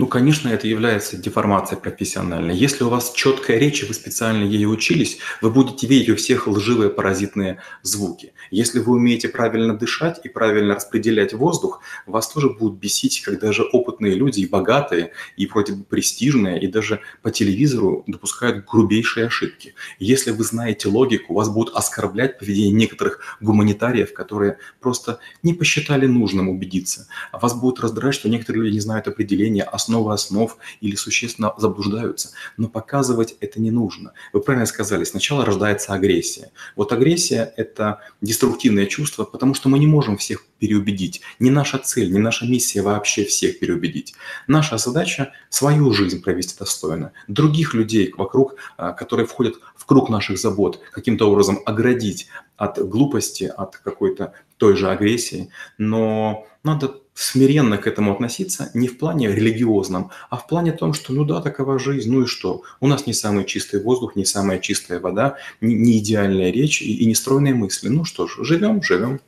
Ну, 0.00 0.06
конечно, 0.06 0.48
это 0.48 0.66
является 0.66 1.18
деформацией 1.18 1.78
профессиональной. 1.78 2.56
Если 2.56 2.84
у 2.84 2.88
вас 2.88 3.12
четкая 3.12 3.58
речь, 3.58 3.82
и 3.82 3.84
вы 3.84 3.92
специально 3.92 4.44
ей 4.44 4.64
учились, 4.64 5.18
вы 5.42 5.50
будете 5.50 5.86
видеть 5.86 6.08
у 6.08 6.16
всех 6.16 6.46
лживые 6.46 6.88
паразитные 6.88 7.58
звуки. 7.82 8.32
Если 8.50 8.78
вы 8.78 8.94
умеете 8.94 9.28
правильно 9.28 9.76
дышать 9.76 10.18
и 10.24 10.30
правильно 10.30 10.76
распределять 10.76 11.34
воздух, 11.34 11.82
вас 12.06 12.32
тоже 12.32 12.48
будут 12.48 12.80
бесить, 12.80 13.20
когда 13.20 13.52
же 13.52 13.62
опытные 13.62 14.14
люди, 14.14 14.40
и 14.40 14.46
богатые, 14.46 15.12
и 15.36 15.46
вроде 15.46 15.74
бы 15.74 15.84
престижные, 15.84 16.58
и 16.58 16.66
даже 16.66 17.00
по 17.20 17.30
телевизору 17.30 18.02
допускают 18.06 18.64
грубейшие 18.64 19.26
ошибки. 19.26 19.74
Если 19.98 20.30
вы 20.30 20.44
знаете 20.44 20.88
логику, 20.88 21.34
вас 21.34 21.50
будут 21.50 21.76
оскорблять 21.76 22.38
поведение 22.38 22.72
некоторых 22.72 23.36
гуманитариев, 23.42 24.14
которые 24.14 24.56
просто 24.80 25.20
не 25.42 25.52
посчитали 25.52 26.06
нужным 26.06 26.48
убедиться. 26.48 27.06
Вас 27.34 27.52
будут 27.52 27.80
раздражать, 27.80 28.14
что 28.14 28.30
некоторые 28.30 28.62
люди 28.62 28.76
не 28.76 28.80
знают 28.80 29.06
определения 29.06 29.64
основы 29.90 30.12
основ 30.12 30.56
или 30.80 30.94
существенно 30.94 31.52
заблуждаются. 31.58 32.30
Но 32.56 32.68
показывать 32.68 33.34
это 33.40 33.60
не 33.60 33.70
нужно. 33.70 34.12
Вы 34.32 34.40
правильно 34.40 34.66
сказали, 34.66 35.04
сначала 35.04 35.44
рождается 35.44 35.92
агрессия. 35.92 36.52
Вот 36.76 36.92
агрессия– 36.92 37.52
это 37.56 38.00
деструктивное 38.20 38.86
чувство, 38.86 39.24
потому 39.24 39.54
что 39.54 39.68
мы 39.68 39.78
не 39.78 39.86
можем 39.86 40.16
всех 40.16 40.44
переубедить. 40.58 41.22
Не 41.38 41.50
наша 41.50 41.78
цель, 41.78 42.12
не 42.12 42.18
наша 42.18 42.46
миссия 42.46 42.82
вообще 42.82 43.24
всех 43.24 43.58
переубедить. 43.58 44.14
Наша 44.46 44.78
задача– 44.78 45.32
свою 45.48 45.92
жизнь 45.92 46.22
провести 46.22 46.56
достойно. 46.58 47.12
Других 47.28 47.74
людей 47.74 48.14
вокруг, 48.16 48.56
а, 48.76 48.92
которые 48.92 49.26
входят 49.26 49.56
в 49.76 49.86
круг 49.86 50.08
наших 50.08 50.38
забот, 50.38 50.80
каким-то 50.92 51.30
образом 51.30 51.60
оградить 51.66 52.28
от 52.56 52.78
глупости, 52.78 53.44
от 53.44 53.76
какой-то 53.78 54.34
той 54.58 54.76
же 54.76 54.90
агрессии. 54.90 55.50
Но 55.78 56.46
надо 56.62 57.00
смиренно 57.20 57.76
к 57.76 57.86
этому 57.86 58.12
относиться 58.12 58.70
не 58.72 58.88
в 58.88 58.98
плане 58.98 59.28
религиозном, 59.28 60.10
а 60.30 60.36
в 60.36 60.46
плане 60.46 60.72
том, 60.72 60.94
что 60.94 61.12
ну 61.12 61.24
да, 61.24 61.42
такова 61.42 61.78
жизнь, 61.78 62.10
ну 62.10 62.22
и 62.22 62.26
что? 62.26 62.62
У 62.80 62.86
нас 62.86 63.06
не 63.06 63.12
самый 63.12 63.44
чистый 63.44 63.82
воздух, 63.82 64.16
не 64.16 64.24
самая 64.24 64.58
чистая 64.58 65.00
вода, 65.00 65.36
не, 65.60 65.98
идеальная 65.98 66.50
речь 66.50 66.80
и, 66.80 66.96
и 66.96 67.06
не 67.06 67.14
стройные 67.14 67.54
мысли. 67.54 67.88
Ну 67.88 68.04
что 68.04 68.26
ж, 68.26 68.38
живем, 68.40 68.82
живем. 68.82 69.20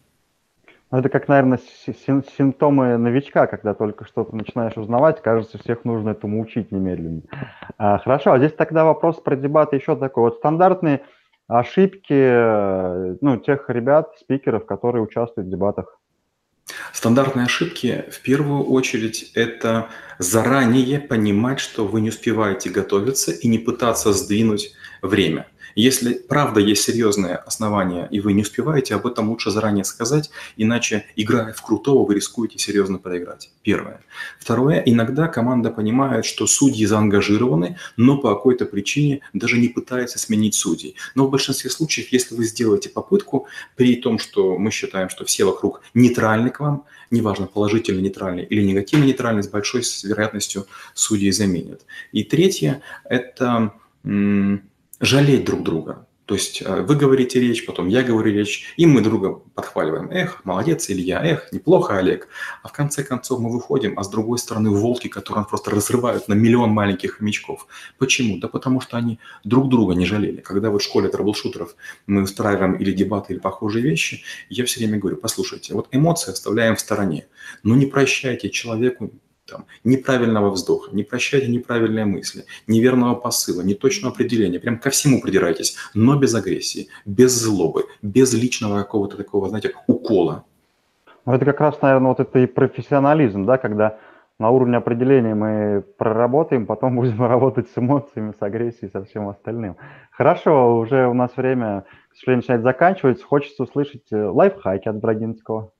Ну, 0.90 0.98
это 0.98 1.11
как, 1.11 1.28
наверное, 1.28 1.61
симптомы 2.38 2.96
новичка, 2.96 3.46
когда 3.46 3.74
только 3.74 4.07
что-то 4.07 4.35
начинаешь 4.35 4.76
узнавать, 4.76 5.22
кажется, 5.22 5.59
всех 5.59 5.85
нужно 5.85 6.11
этому 6.11 6.40
учить 6.40 6.72
немедленно. 6.72 7.22
А, 7.76 7.98
хорошо, 7.98 8.33
а 8.33 8.38
здесь 8.38 8.52
тогда 8.52 8.85
вопрос 8.85 9.16
про 9.16 9.37
дебаты 9.37 9.76
еще 9.76 9.96
такой. 9.96 10.24
Вот 10.24 10.37
стандартные 10.37 11.02
ошибки 11.46 12.14
э, 12.14 13.16
ну, 13.20 13.37
тех 13.37 13.68
ребят, 13.68 14.12
спикеров, 14.18 14.64
которые 14.64 15.02
участвуют 15.02 15.48
в 15.48 15.50
дебатах. 15.50 15.98
Стандартные 16.92 17.46
ошибки 17.46 18.04
в 18.11 18.20
первую 18.20 18.64
очередь 18.64 19.30
это 19.35 19.88
заранее 20.18 21.00
понимать, 21.00 21.61
что 21.61 21.87
вы 21.87 22.00
не 22.00 22.11
успеваете 22.11 22.70
готовиться 22.70 23.32
и 23.32 23.48
не 23.48 23.58
пытаться 23.58 24.12
сдвинуть 24.12 24.72
время. 25.00 25.46
Если 25.74 26.14
правда 26.14 26.61
есть 26.61 26.82
серьезное 26.82 27.37
основание, 27.37 28.08
и 28.11 28.20
вы 28.20 28.32
не 28.32 28.42
успеваете, 28.42 28.94
об 28.94 29.06
этом 29.06 29.30
лучше 29.30 29.50
заранее 29.50 29.85
сказать, 29.85 30.30
иначе, 30.56 31.06
играя 31.16 31.52
в 31.52 31.62
крутого, 31.62 32.06
вы 32.06 32.14
рискуете 32.14 32.58
серьезно 32.58 32.98
проиграть. 32.98 33.50
Первое. 33.62 34.00
Второе. 34.38 34.82
Иногда 34.85 35.28
команда 35.28 35.70
понимает, 35.70 36.24
что 36.24 36.46
судьи 36.46 36.87
заангажированы, 36.87 37.78
но 37.96 38.18
по 38.18 38.35
какой-то 38.35 38.64
причине 38.66 39.20
даже 39.32 39.58
не 39.58 39.68
пытается 39.68 40.18
сменить 40.18 40.54
судей. 40.54 40.96
Но 41.14 41.26
в 41.26 41.30
большинстве 41.30 41.70
случаев, 41.70 42.08
если 42.12 42.35
вы 42.35 42.44
сделаете 42.44 42.88
попытку, 42.88 43.46
при 43.76 43.96
том, 43.96 44.18
что 44.18 44.58
мы 44.58 44.70
считаем, 44.70 45.08
что 45.08 45.24
все 45.24 45.44
вокруг 45.44 45.82
нейтральны 45.94 46.50
к 46.50 46.61
вам, 46.61 46.85
неважно, 47.11 47.46
положительно 47.46 48.00
нейтральный 48.00 48.44
или 48.44 48.62
негативно 48.62 49.04
нейтральный, 49.04 49.42
с 49.42 49.48
большой 49.48 49.82
вероятностью 50.04 50.66
судьи 50.94 51.30
заменят. 51.30 51.82
И 52.12 52.24
третье– 52.24 52.82
это 53.04 53.72
жалеть 55.03 55.45
друг 55.45 55.62
друга. 55.62 56.07
То 56.27 56.35
есть 56.37 56.62
э, 56.62 56.83
вы 56.83 56.95
говорите 56.95 57.41
речь, 57.41 57.67
потом 57.67 57.88
я 57.88 58.03
говорю 58.03 58.33
речь, 58.33 58.73
и 58.77 58.87
мы 58.87 59.01
друга 59.03 59.41
подхваливаем. 59.55 60.09
Эх, 60.11 60.45
молодец 60.45 60.88
Илья, 60.88 61.21
эх, 61.23 61.53
неплохо 61.53 61.99
Олег. 61.99 62.29
А 62.62 62.69
в 62.69 62.73
конце 62.73 63.03
концов 63.03 63.41
мы 63.41 63.51
выходим, 63.51 63.99
а 63.99 64.05
с 64.05 64.09
другой 64.09 64.38
стороны 64.38 64.71
волки, 64.71 65.09
которые 65.09 65.45
просто 65.45 65.73
разрывают 65.73 66.29
на 66.29 66.35
миллион 66.35 66.71
маленьких 66.71 67.19
хомячков. 67.19 67.67
Почему? 67.99 68.38
Да 68.38 68.47
потому 68.47 68.81
что 68.81 68.97
они 68.97 69.19
друг 69.43 69.69
друга 69.69 69.95
не 69.95 70.07
жалели. 70.07 70.41
Когда 70.41 70.71
вот 70.71 70.81
в 70.81 70.85
школе 70.85 71.09
трэблшутеров 71.09 71.75
мы 72.07 72.23
устраиваем 72.23 72.75
или 72.75 72.93
дебаты, 72.93 73.33
или 73.33 73.41
похожие 73.41 73.83
вещи, 73.83 74.23
я 74.49 74.65
все 74.65 74.79
время 74.79 75.01
говорю, 75.01 75.17
послушайте, 75.17 75.75
вот 75.75 75.88
эмоции 75.91 76.31
оставляем 76.31 76.77
в 76.77 76.81
стороне, 76.81 77.27
но 77.65 77.75
не 77.75 77.87
прощайте 77.87 78.49
человеку 78.49 79.11
там, 79.53 79.67
неправильного 79.85 80.51
вздоха, 80.51 80.91
не 80.93 81.03
прощайте 81.05 81.49
неправильные 81.49 82.05
мысли, 82.05 82.45
неверного 82.67 83.15
посыла, 83.15 83.62
неточного 83.62 84.15
определения. 84.15 84.59
Прям 84.59 84.79
ко 84.79 84.91
всему 84.91 85.21
придирайтесь, 85.21 85.77
но 85.95 86.17
без 86.17 86.35
агрессии, 86.35 86.88
без 87.05 87.33
злобы, 87.33 87.85
без 88.03 88.33
личного 88.33 88.79
какого-то 88.79 89.17
такого, 89.17 89.49
знаете, 89.49 89.73
укола. 89.87 90.45
Ну, 91.27 91.35
это 91.35 91.45
как 91.45 91.61
раз, 91.61 91.81
наверное, 91.83 92.09
вот 92.09 92.21
это 92.21 92.38
и 92.41 92.47
профессионализм, 92.47 93.45
да, 93.45 93.59
когда 93.59 93.99
на 94.38 94.51
уровне 94.51 94.77
определения 94.77 95.35
мы 95.35 95.85
проработаем, 95.99 96.67
потом 96.67 96.97
будем 96.97 97.23
работать 97.23 97.69
с 97.69 97.79
эмоциями, 97.79 98.33
с 98.38 98.43
агрессией, 98.43 98.91
со 98.91 99.05
всем 99.05 99.29
остальным. 99.29 99.77
Хорошо, 100.11 100.79
уже 100.79 101.07
у 101.07 101.15
нас 101.15 101.37
время, 101.37 101.85
к 102.11 102.17
сожалению, 102.17 102.43
начинает 102.43 102.62
заканчиваться. 102.62 103.25
Хочется 103.25 103.62
услышать 103.62 104.11
э, 104.11 104.25
лайфхаки 104.25 104.88
от 104.88 104.99
Брагинского. 104.99 105.73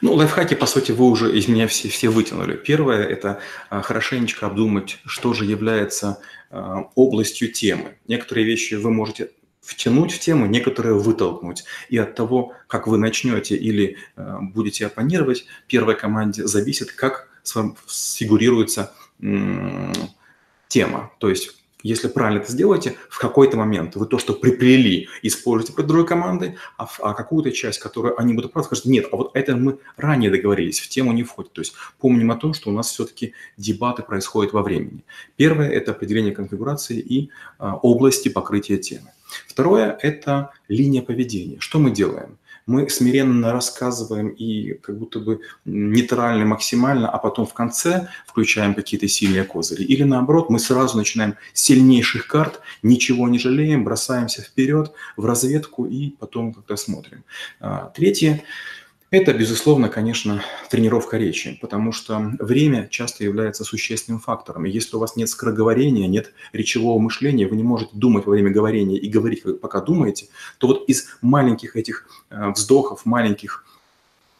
Ну, 0.00 0.14
лайфхаки, 0.14 0.54
по 0.54 0.66
сути, 0.66 0.92
вы 0.92 1.06
уже 1.06 1.36
из 1.36 1.48
меня 1.48 1.66
все, 1.66 1.88
все 1.88 2.08
вытянули. 2.08 2.56
Первое– 2.56 3.04
это 3.08 3.40
а, 3.70 3.80
хорошенечко 3.80 4.46
обдумать, 4.46 4.98
что 5.06 5.34
же 5.34 5.44
является 5.44 6.20
а, 6.50 6.90
областью 6.94 7.52
темы. 7.52 7.96
Некоторые 8.06 8.44
вещи 8.44 8.74
вы 8.74 8.90
можете 8.90 9.30
втянуть 9.60 10.12
в 10.12 10.18
тему, 10.18 10.46
некоторые 10.46 10.94
вытолкнуть. 10.94 11.64
И 11.88 11.98
от 11.98 12.14
того, 12.14 12.54
как 12.66 12.86
вы 12.86 12.98
начнете 12.98 13.56
или 13.56 13.98
а, 14.16 14.38
будете 14.40 14.86
оппонировать 14.86 15.46
первой 15.66 15.96
команде, 15.96 16.46
зависит, 16.46 16.92
как 16.92 17.28
сфигурируется 17.86 18.92
тема. 20.68 21.10
То 21.18 21.28
есть 21.30 21.57
если 21.82 22.08
правильно 22.08 22.40
это 22.40 22.50
сделаете, 22.50 22.96
в 23.08 23.18
какой-то 23.18 23.56
момент 23.56 23.94
вы 23.96 24.06
то, 24.06 24.18
что 24.18 24.34
приплели, 24.34 25.08
используете 25.22 25.74
под 25.74 25.86
другой 25.86 26.06
командой, 26.06 26.56
а, 26.76 26.88
а 27.00 27.14
какую-то 27.14 27.52
часть, 27.52 27.78
которую 27.78 28.18
они 28.18 28.34
будут 28.34 28.52
просто 28.52 28.76
скажут, 28.76 28.86
нет, 28.86 29.06
а 29.12 29.16
вот 29.16 29.30
это 29.34 29.56
мы 29.56 29.78
ранее 29.96 30.30
договорились, 30.30 30.80
в 30.80 30.88
тему 30.88 31.12
не 31.12 31.22
входит. 31.22 31.52
То 31.52 31.60
есть 31.60 31.74
помним 31.98 32.30
о 32.30 32.36
том, 32.36 32.54
что 32.54 32.70
у 32.70 32.72
нас 32.72 32.90
все-таки 32.90 33.32
дебаты 33.56 34.02
происходят 34.02 34.52
во 34.52 34.62
времени. 34.62 35.04
Первое– 35.36 35.68
это 35.70 35.92
определение 35.92 36.32
конфигурации 36.32 36.98
и 36.98 37.30
а, 37.58 37.76
области 37.76 38.28
покрытия 38.28 38.78
темы. 38.78 39.12
Второе– 39.46 39.96
это 40.02 40.50
линия 40.68 41.02
поведения. 41.02 41.58
Что 41.60 41.78
мы 41.78 41.90
делаем? 41.90 42.38
Мы 42.68 42.88
смиренно 42.90 43.52
рассказываем 43.52 44.28
и 44.28 44.74
как 44.74 44.98
будто 44.98 45.20
бы 45.20 45.40
нейтрально 45.64 46.44
максимально, 46.44 47.08
а 47.08 47.18
потом 47.18 47.46
в 47.46 47.54
конце 47.54 48.08
включаем 48.26 48.74
какие-то 48.74 49.08
сильные 49.08 49.44
козыри. 49.44 49.82
Или 49.82 50.02
наоборот, 50.02 50.50
мы 50.50 50.58
сразу 50.58 50.98
начинаем 50.98 51.34
с 51.54 51.62
сильнейших 51.62 52.26
карт, 52.26 52.60
ничего 52.82 53.26
не 53.28 53.38
жалеем, 53.38 53.84
бросаемся 53.84 54.42
вперед 54.42 54.92
в 55.16 55.24
разведку 55.24 55.86
и 55.86 56.10
потом 56.10 56.52
как-то 56.52 56.76
смотрим. 56.76 57.24
А, 57.58 57.90
третье 57.96 58.44
это, 59.10 59.32
безусловно, 59.32 59.88
конечно, 59.88 60.42
тренировка 60.70 61.16
речи, 61.16 61.58
потому 61.60 61.92
что 61.92 62.32
время 62.38 62.88
часто 62.88 63.24
является 63.24 63.64
существенным 63.64 64.20
фактором. 64.20 64.66
И 64.66 64.70
если 64.70 64.96
у 64.96 64.98
вас 64.98 65.16
нет 65.16 65.30
скороговорения, 65.30 66.06
нет 66.06 66.32
речевого 66.52 66.98
мышления, 66.98 67.46
вы 67.46 67.56
не 67.56 67.62
можете 67.62 67.90
думать 67.94 68.26
во 68.26 68.32
время 68.32 68.50
говорения 68.50 68.98
и 68.98 69.08
говорить, 69.08 69.44
пока 69.60 69.80
думаете, 69.80 70.28
то 70.58 70.66
вот 70.66 70.88
из 70.88 71.08
маленьких 71.22 71.76
этих 71.76 72.06
э, 72.30 72.50
вздохов, 72.50 73.06
маленьких 73.06 73.64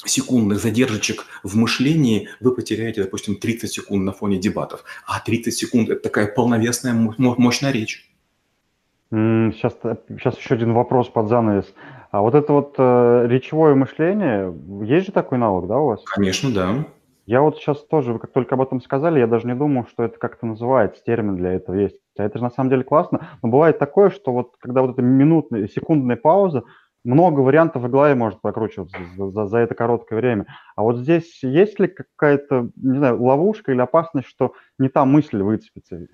секундных 0.05 0.61
задержечек 0.61 1.25
в 1.43 1.57
мышлении 1.57 2.29
вы 2.41 2.55
потеряете, 2.55 3.03
допустим, 3.03 3.37
30 3.37 3.73
секунд 3.73 4.05
на 4.05 4.13
фоне 4.13 4.39
дебатов. 4.39 4.85
А 5.07 5.21
30 5.21 5.55
секунд– 5.55 5.89
это 5.91 6.03
такая 6.03 6.27
полновесная, 6.27 6.93
мощная 7.17 7.73
речь. 7.73 8.09
Сейчас, 9.11 9.73
сейчас 10.09 10.37
еще 10.37 10.55
один 10.55 10.75
вопрос 10.75 11.09
под 11.09 11.29
занавес. 11.29 11.67
А 12.11 12.23
вот 12.23 12.35
это 12.35 12.53
вот 12.53 12.75
э, 12.79 13.27
речевое 13.29 13.75
мышление, 13.75 14.55
есть 14.83 15.07
же 15.07 15.13
такой 15.13 15.39
навык, 15.39 15.67
да, 15.67 15.79
у 15.79 15.87
вас? 15.89 16.03
Конечно, 16.05 16.51
да. 16.53 16.87
Я 17.27 17.43
вот 17.43 17.59
сейчас 17.59 17.85
тоже, 17.85 18.15
вы 18.15 18.19
как 18.19 18.33
только 18.33 18.55
об 18.55 18.63
этом 18.63 18.81
сказали, 18.81 19.19
я 19.19 19.27
даже 19.27 19.47
не 19.47 19.55
думал, 19.55 19.87
что 19.87 20.05
это 20.05 20.19
как-то 20.19 20.47
называется, 20.47 21.05
термин 21.05 21.37
для 21.37 21.53
этого 21.53 21.75
есть. 21.77 22.01
А 22.17 22.25
это 22.25 22.39
же 22.39 22.45
на 22.45 22.51
самом 22.51 22.71
деле 22.71 22.85
классно. 22.85 23.29
Но 23.43 23.51
бывает 23.51 23.79
такое, 23.79 24.09
что 24.09 24.33
вот 24.33 24.53
когда 24.59 24.81
вот 24.81 24.93
эта 24.93 25.03
минутная, 25.03 25.69
секундная 25.69 26.17
пауза, 26.17 26.65
много 27.05 27.41
вариантов 27.41 27.83
в 27.83 27.91
голове 27.91 28.15
может 28.15 28.41
прокручиваться 28.41 28.97
за, 29.17 29.31
за, 29.31 29.47
за 29.47 29.59
это 29.59 29.75
короткое 29.75 30.17
время. 30.17 30.47
А 30.75 30.83
вот 30.83 30.97
здесь 30.97 31.43
есть 31.43 31.79
ли 31.79 31.89
какая-то, 31.89 32.71
не 32.77 32.97
знаю, 32.97 33.23
ловушка 33.23 33.73
или 33.73 33.81
опасность, 33.81 34.29
что 34.29 34.55
не 34.79 34.89
та 34.89 35.05
мысль 35.05 35.43
выцепится? 35.43 36.07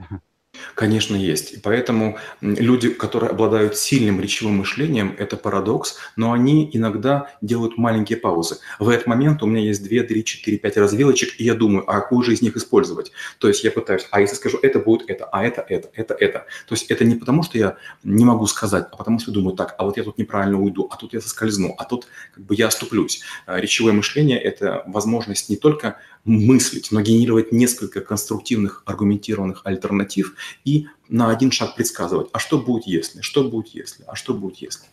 Конечно, 0.74 1.16
есть. 1.16 1.52
И 1.52 1.56
поэтому 1.58 2.18
люди, 2.40 2.90
которые 2.90 3.30
обладают 3.30 3.76
сильным 3.76 4.20
речевым 4.20 4.58
мышлением, 4.58 5.14
это 5.18 5.36
парадокс, 5.36 5.96
но 6.16 6.32
они 6.32 6.70
иногда 6.72 7.30
делают 7.40 7.78
маленькие 7.78 8.18
паузы. 8.18 8.58
В 8.78 8.88
этот 8.88 9.06
момент 9.06 9.42
у 9.42 9.46
меня 9.46 9.62
есть 9.62 9.82
2, 9.86 10.04
3, 10.04 10.24
4, 10.24 10.58
5 10.58 10.76
развилочек, 10.76 11.40
и 11.40 11.44
я 11.44 11.54
думаю, 11.54 11.88
а 11.90 12.00
какую 12.00 12.22
же 12.22 12.32
из 12.32 12.42
них 12.42 12.56
использовать? 12.56 13.12
То 13.38 13.48
есть 13.48 13.64
я 13.64 13.70
пытаюсь, 13.70 14.06
а 14.10 14.20
если 14.20 14.36
скажу, 14.36 14.58
это 14.62 14.78
будет 14.78 15.08
это, 15.08 15.24
а 15.26 15.44
это, 15.44 15.64
это, 15.68 15.90
это, 15.94 16.14
это. 16.14 16.38
То 16.66 16.74
есть 16.74 16.90
это 16.90 17.04
не 17.04 17.14
потому, 17.14 17.42
что 17.42 17.58
я 17.58 17.76
не 18.02 18.24
могу 18.24 18.46
сказать, 18.46 18.86
а 18.92 18.96
потому 18.96 19.18
что 19.18 19.30
думаю, 19.30 19.56
так, 19.56 19.74
а 19.78 19.84
вот 19.84 19.96
я 19.96 20.04
тут 20.04 20.18
неправильно 20.18 20.60
уйду, 20.60 20.88
а 20.90 20.96
тут 20.96 21.14
я 21.14 21.20
соскользну, 21.20 21.74
а 21.78 21.84
тут 21.84 22.06
как 22.34 22.44
бы 22.44 22.54
я 22.54 22.68
оступлюсь. 22.68 23.22
Э, 23.46 23.60
речевое 23.60 23.92
мышление– 23.92 24.38
это 24.40 24.82
возможность 24.86 25.48
не 25.48 25.56
только 25.56 25.98
мыслить, 26.24 26.90
но 26.90 27.00
генерировать 27.02 27.52
несколько 27.52 28.00
конструктивных 28.00 28.82
аргументированных 28.86 29.60
альтернатив 29.64 30.34
и 30.64 30.86
на 31.08 31.30
один 31.30 31.50
шаг 31.50 31.74
предсказывать, 31.76 32.28
а 32.32 32.38
что 32.38 32.58
будет 32.58 32.86
если, 32.86 33.20
что 33.20 33.48
будет 33.48 33.68
если, 33.68 34.04
а 34.06 34.14
что 34.14 34.34
будет 34.34 34.56
если. 34.56 34.86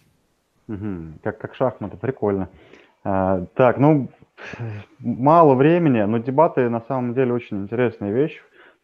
Как, 1.23 1.39
как 1.39 1.55
шахматы, 1.55 1.97
прикольно. 1.97 2.49
А, 3.03 3.45
так, 3.55 3.77
ну, 3.77 4.09
мало 4.99 5.55
времени, 5.55 6.01
но 6.01 6.17
дебаты 6.17 6.69
на 6.69 6.81
самом 6.81 7.13
деле 7.13 7.33
очень 7.33 7.63
интересная 7.63 8.11
вещь. 8.11 8.41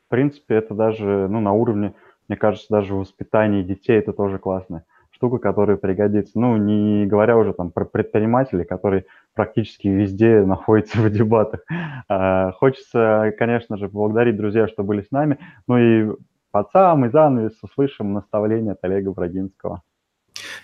В 0.08 0.10
принципе, 0.10 0.56
это 0.56 0.74
даже 0.74 1.28
ну, 1.30 1.40
на 1.40 1.54
уровне, 1.54 1.94
мне 2.28 2.38
кажется, 2.38 2.68
даже 2.70 2.96
воспитания 2.96 3.64
детей 3.64 3.98
это 3.98 4.14
тоже 4.14 4.40
классно 4.40 4.84
штука, 5.18 5.40
которая 5.40 5.78
пригодится. 5.78 6.40
Ну, 6.40 6.58
не 6.58 7.06
говоря 7.06 7.38
уже 7.38 7.54
там 7.54 7.72
про 7.72 7.86
предпринимателей, 7.86 8.64
которые 8.64 9.06
практически 9.34 9.88
везде 9.88 10.42
находятся 10.46 11.00
в 11.00 11.10
дебатах. 11.10 11.62
А, 12.08 12.52
хочется, 12.54 13.34
конечно 13.38 13.78
же, 13.78 13.90
поблагодарить 13.90 14.38
друзья, 14.38 14.68
что 14.68 14.84
были 14.84 15.02
с 15.02 15.12
нами. 15.12 15.40
Ну 15.68 15.78
и 15.78 16.16
под 16.52 16.72
самый 16.72 17.10
занавес 17.10 17.54
услышим 17.62 18.14
наставление 18.14 18.74
от 18.74 18.84
Олега 18.84 19.12
Брагинского. 19.12 19.82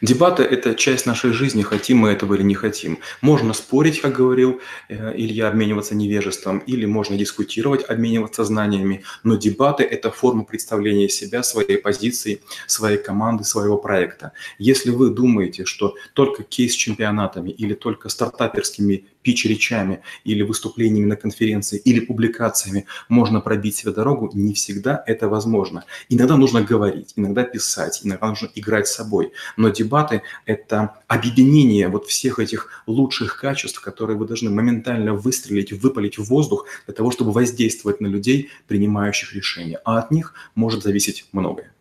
Дебаты– 0.01 0.43
это 0.55 0.75
часть 0.75 1.05
нашей 1.05 1.31
жизни, 1.31 1.61
хотим 1.63 1.99
мы 1.99 2.09
этого 2.09 2.35
или 2.35 2.43
не 2.43 2.55
хотим. 2.55 2.99
Можно 3.21 3.53
спорить, 3.53 4.01
как 4.01 4.13
говорил 4.13 4.59
э, 4.89 5.13
Илья, 5.15 5.47
обмениваться 5.47 5.95
невежеством, 5.95 6.59
или 6.59 6.85
можно 6.85 7.17
дискутировать, 7.17 7.83
обмениваться 7.89 8.43
знаниями, 8.43 9.03
но 9.23 9.35
дебаты– 9.35 9.83
это 9.95 10.11
форма 10.11 10.43
представления 10.43 11.09
себя, 11.09 11.43
своей 11.43 11.77
позиции, 11.77 12.41
своей 12.67 12.97
команды, 12.97 13.43
своего 13.43 13.77
проекта. 13.77 14.33
Если 14.59 14.89
вы 14.89 15.09
думаете, 15.09 15.65
что 15.65 15.95
только 16.13 16.43
кейс-чемпионатами 16.43 17.49
или 17.49 17.73
только 17.73 18.09
стартаперскими 18.09 19.05
пич-речами 19.23 20.01
или 20.23 20.43
выступлениями 20.43 21.05
на 21.05 21.15
конференции 21.15 21.79
или 21.79 21.99
публикациями 21.99 22.85
можно 23.09 23.41
пробить 23.41 23.75
себе 23.77 23.91
дорогу, 23.91 24.29
не 24.33 24.53
всегда 24.53 25.03
это 25.07 25.27
возможно. 25.29 25.85
Иногда 26.09 26.37
нужно 26.37 26.61
говорить, 26.61 27.13
иногда 27.15 27.43
писать, 27.43 28.01
иногда 28.03 28.27
нужно 28.27 28.49
играть 28.55 28.87
с 28.87 28.95
собой. 28.95 29.31
Но 29.57 29.69
дебаты– 29.69 30.21
это 30.45 30.95
объединение 31.07 31.87
вот 31.87 32.07
всех 32.07 32.39
этих 32.39 32.83
лучших 32.87 33.37
качеств, 33.39 33.81
которые 33.81 34.17
вы 34.17 34.27
должны 34.27 34.49
моментально 34.49 35.13
выстрелить, 35.13 35.71
выпалить 35.71 36.17
в 36.17 36.25
воздух 36.25 36.65
для 36.85 36.93
того, 36.93 37.11
чтобы 37.11 37.31
воздействовать 37.31 38.01
на 38.01 38.07
людей, 38.07 38.49
принимающих 38.67 39.33
решения. 39.33 39.79
А 39.85 39.99
от 39.99 40.11
них 40.11 40.33
может 40.55 40.83
зависеть 40.83 41.25
многое. 41.31 41.73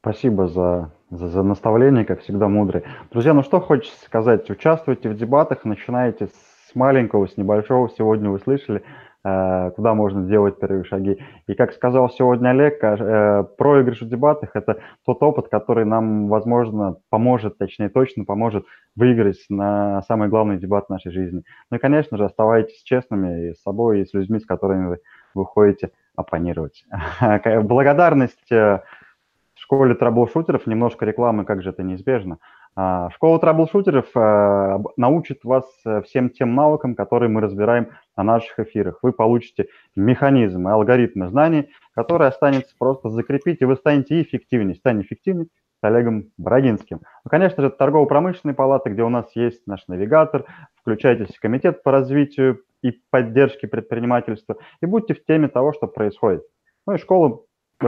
Спасибо 0.00 0.48
за 0.48 0.93
за, 1.10 1.28
за 1.28 1.42
наставление, 1.42 2.04
как 2.04 2.20
всегда, 2.20 2.48
мудрый. 2.48 2.84
Друзья, 3.10 3.34
ну 3.34 3.42
что 3.42 3.60
хочется 3.60 4.04
сказать? 4.04 4.48
Участвуйте 4.50 5.08
в 5.08 5.16
дебатах, 5.16 5.64
начинайте 5.64 6.28
с 6.28 6.74
маленького, 6.74 7.26
с 7.26 7.36
небольшого. 7.36 7.90
Сегодня 7.90 8.30
вы 8.30 8.40
слышали, 8.40 8.82
э, 9.24 9.70
куда 9.76 9.94
можно 9.94 10.26
делать 10.26 10.58
первые 10.58 10.84
шаги. 10.84 11.18
И 11.46 11.54
как 11.54 11.72
сказал 11.72 12.10
сегодня 12.10 12.50
Олег, 12.50 12.82
э, 12.82 13.44
проигрыш 13.56 14.02
в 14.02 14.08
дебатах– 14.08 14.50
это 14.54 14.80
тот 15.04 15.22
опыт, 15.22 15.48
который 15.48 15.84
нам, 15.84 16.28
возможно, 16.28 16.96
поможет, 17.10 17.58
точнее, 17.58 17.90
точно 17.90 18.24
поможет 18.24 18.64
выиграть 18.96 19.44
на 19.48 20.02
самый 20.02 20.28
главный 20.28 20.58
дебат 20.58 20.88
нашей 20.88 21.12
жизни. 21.12 21.42
Ну 21.70 21.76
и, 21.76 21.80
конечно 21.80 22.16
же, 22.16 22.24
оставайтесь 22.24 22.82
честными 22.82 23.50
и 23.50 23.54
с 23.54 23.62
собой, 23.62 24.00
и 24.00 24.06
с 24.06 24.14
людьми, 24.14 24.40
с 24.40 24.46
которыми 24.46 24.88
вы 24.88 24.98
выходите 25.34 25.90
оппонировать. 26.16 26.84
Благодарность 27.62 28.52
э, 28.52 28.80
школе 29.74 29.94
трэблшутеров, 29.94 30.66
немножко 30.66 31.04
рекламы, 31.04 31.44
как 31.44 31.62
же 31.62 31.70
это 31.70 31.82
неизбежно. 31.82 32.38
А, 32.76 33.10
школа 33.10 33.38
трэблшутеров 33.40 34.06
э, 34.14 34.78
научит 34.96 35.44
вас 35.44 35.64
э, 35.84 36.02
всем 36.02 36.30
тем 36.30 36.54
навыкам, 36.54 36.94
которые 36.94 37.28
мы 37.28 37.40
разбираем 37.40 37.88
на 38.16 38.22
наших 38.22 38.58
эфирах. 38.60 39.00
Вы 39.02 39.12
получите 39.12 39.66
механизмы, 39.96 40.70
алгоритмы 40.70 41.28
знаний, 41.28 41.70
которые 41.94 42.28
останется 42.28 42.74
просто 42.78 43.10
закрепить, 43.10 43.62
и 43.62 43.64
вы 43.64 43.76
станете 43.76 44.22
эффективнее. 44.22 44.76
Станете 44.76 45.06
эффективнее 45.06 45.46
с 45.46 45.84
Олегом 45.84 46.30
Брагинским. 46.38 47.00
Ну, 47.24 47.30
конечно 47.30 47.62
же, 47.62 47.68
это 47.68 47.76
торгово-промышленные 47.76 48.54
палаты, 48.54 48.90
где 48.90 49.02
у 49.02 49.08
нас 49.08 49.34
есть 49.34 49.66
наш 49.66 49.86
навигатор. 49.88 50.44
Включайтесь 50.80 51.34
в 51.34 51.40
комитет 51.40 51.82
по 51.82 51.90
развитию 51.90 52.62
и 52.82 52.92
поддержке 53.10 53.66
предпринимательства 53.66 54.56
и 54.80 54.86
будьте 54.86 55.14
в 55.14 55.24
теме 55.24 55.48
того, 55.48 55.72
что 55.72 55.86
происходит. 55.88 56.42
Ну 56.86 56.94
и 56.94 56.98
школа 56.98 57.40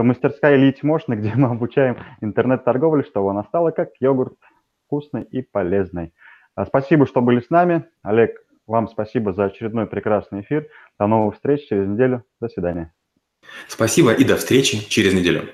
мастерская 0.03 0.57
Elite 0.57 0.81
Motion, 0.83 1.15
где 1.15 1.33
мы 1.35 1.49
обучаем 1.49 1.97
интернет-торговле, 2.21 3.03
чтобы 3.03 3.31
она 3.31 3.43
стала 3.43 3.71
как 3.71 3.89
йогурт 3.99 4.37
вкусной 4.85 5.23
и 5.23 5.41
полезной. 5.41 6.13
А, 6.55 6.65
спасибо, 6.65 7.05
что 7.05 7.21
были 7.21 7.39
с 7.39 7.49
нами. 7.49 7.85
Олег, 8.03 8.41
вам 8.65 8.87
спасибо 8.87 9.33
за 9.33 9.45
очередной 9.45 9.87
прекрасный 9.87 10.41
эфир. 10.41 10.67
До 10.99 11.07
новых 11.07 11.35
встреч 11.35 11.67
через 11.67 11.87
неделю. 11.87 12.23
До 12.41 12.49
свидания. 12.49 12.93
Спасибо 13.67 14.11
и 14.11 14.23
до 14.23 14.35
встречи 14.35 14.87
через 14.89 15.13
неделю. 15.13 15.49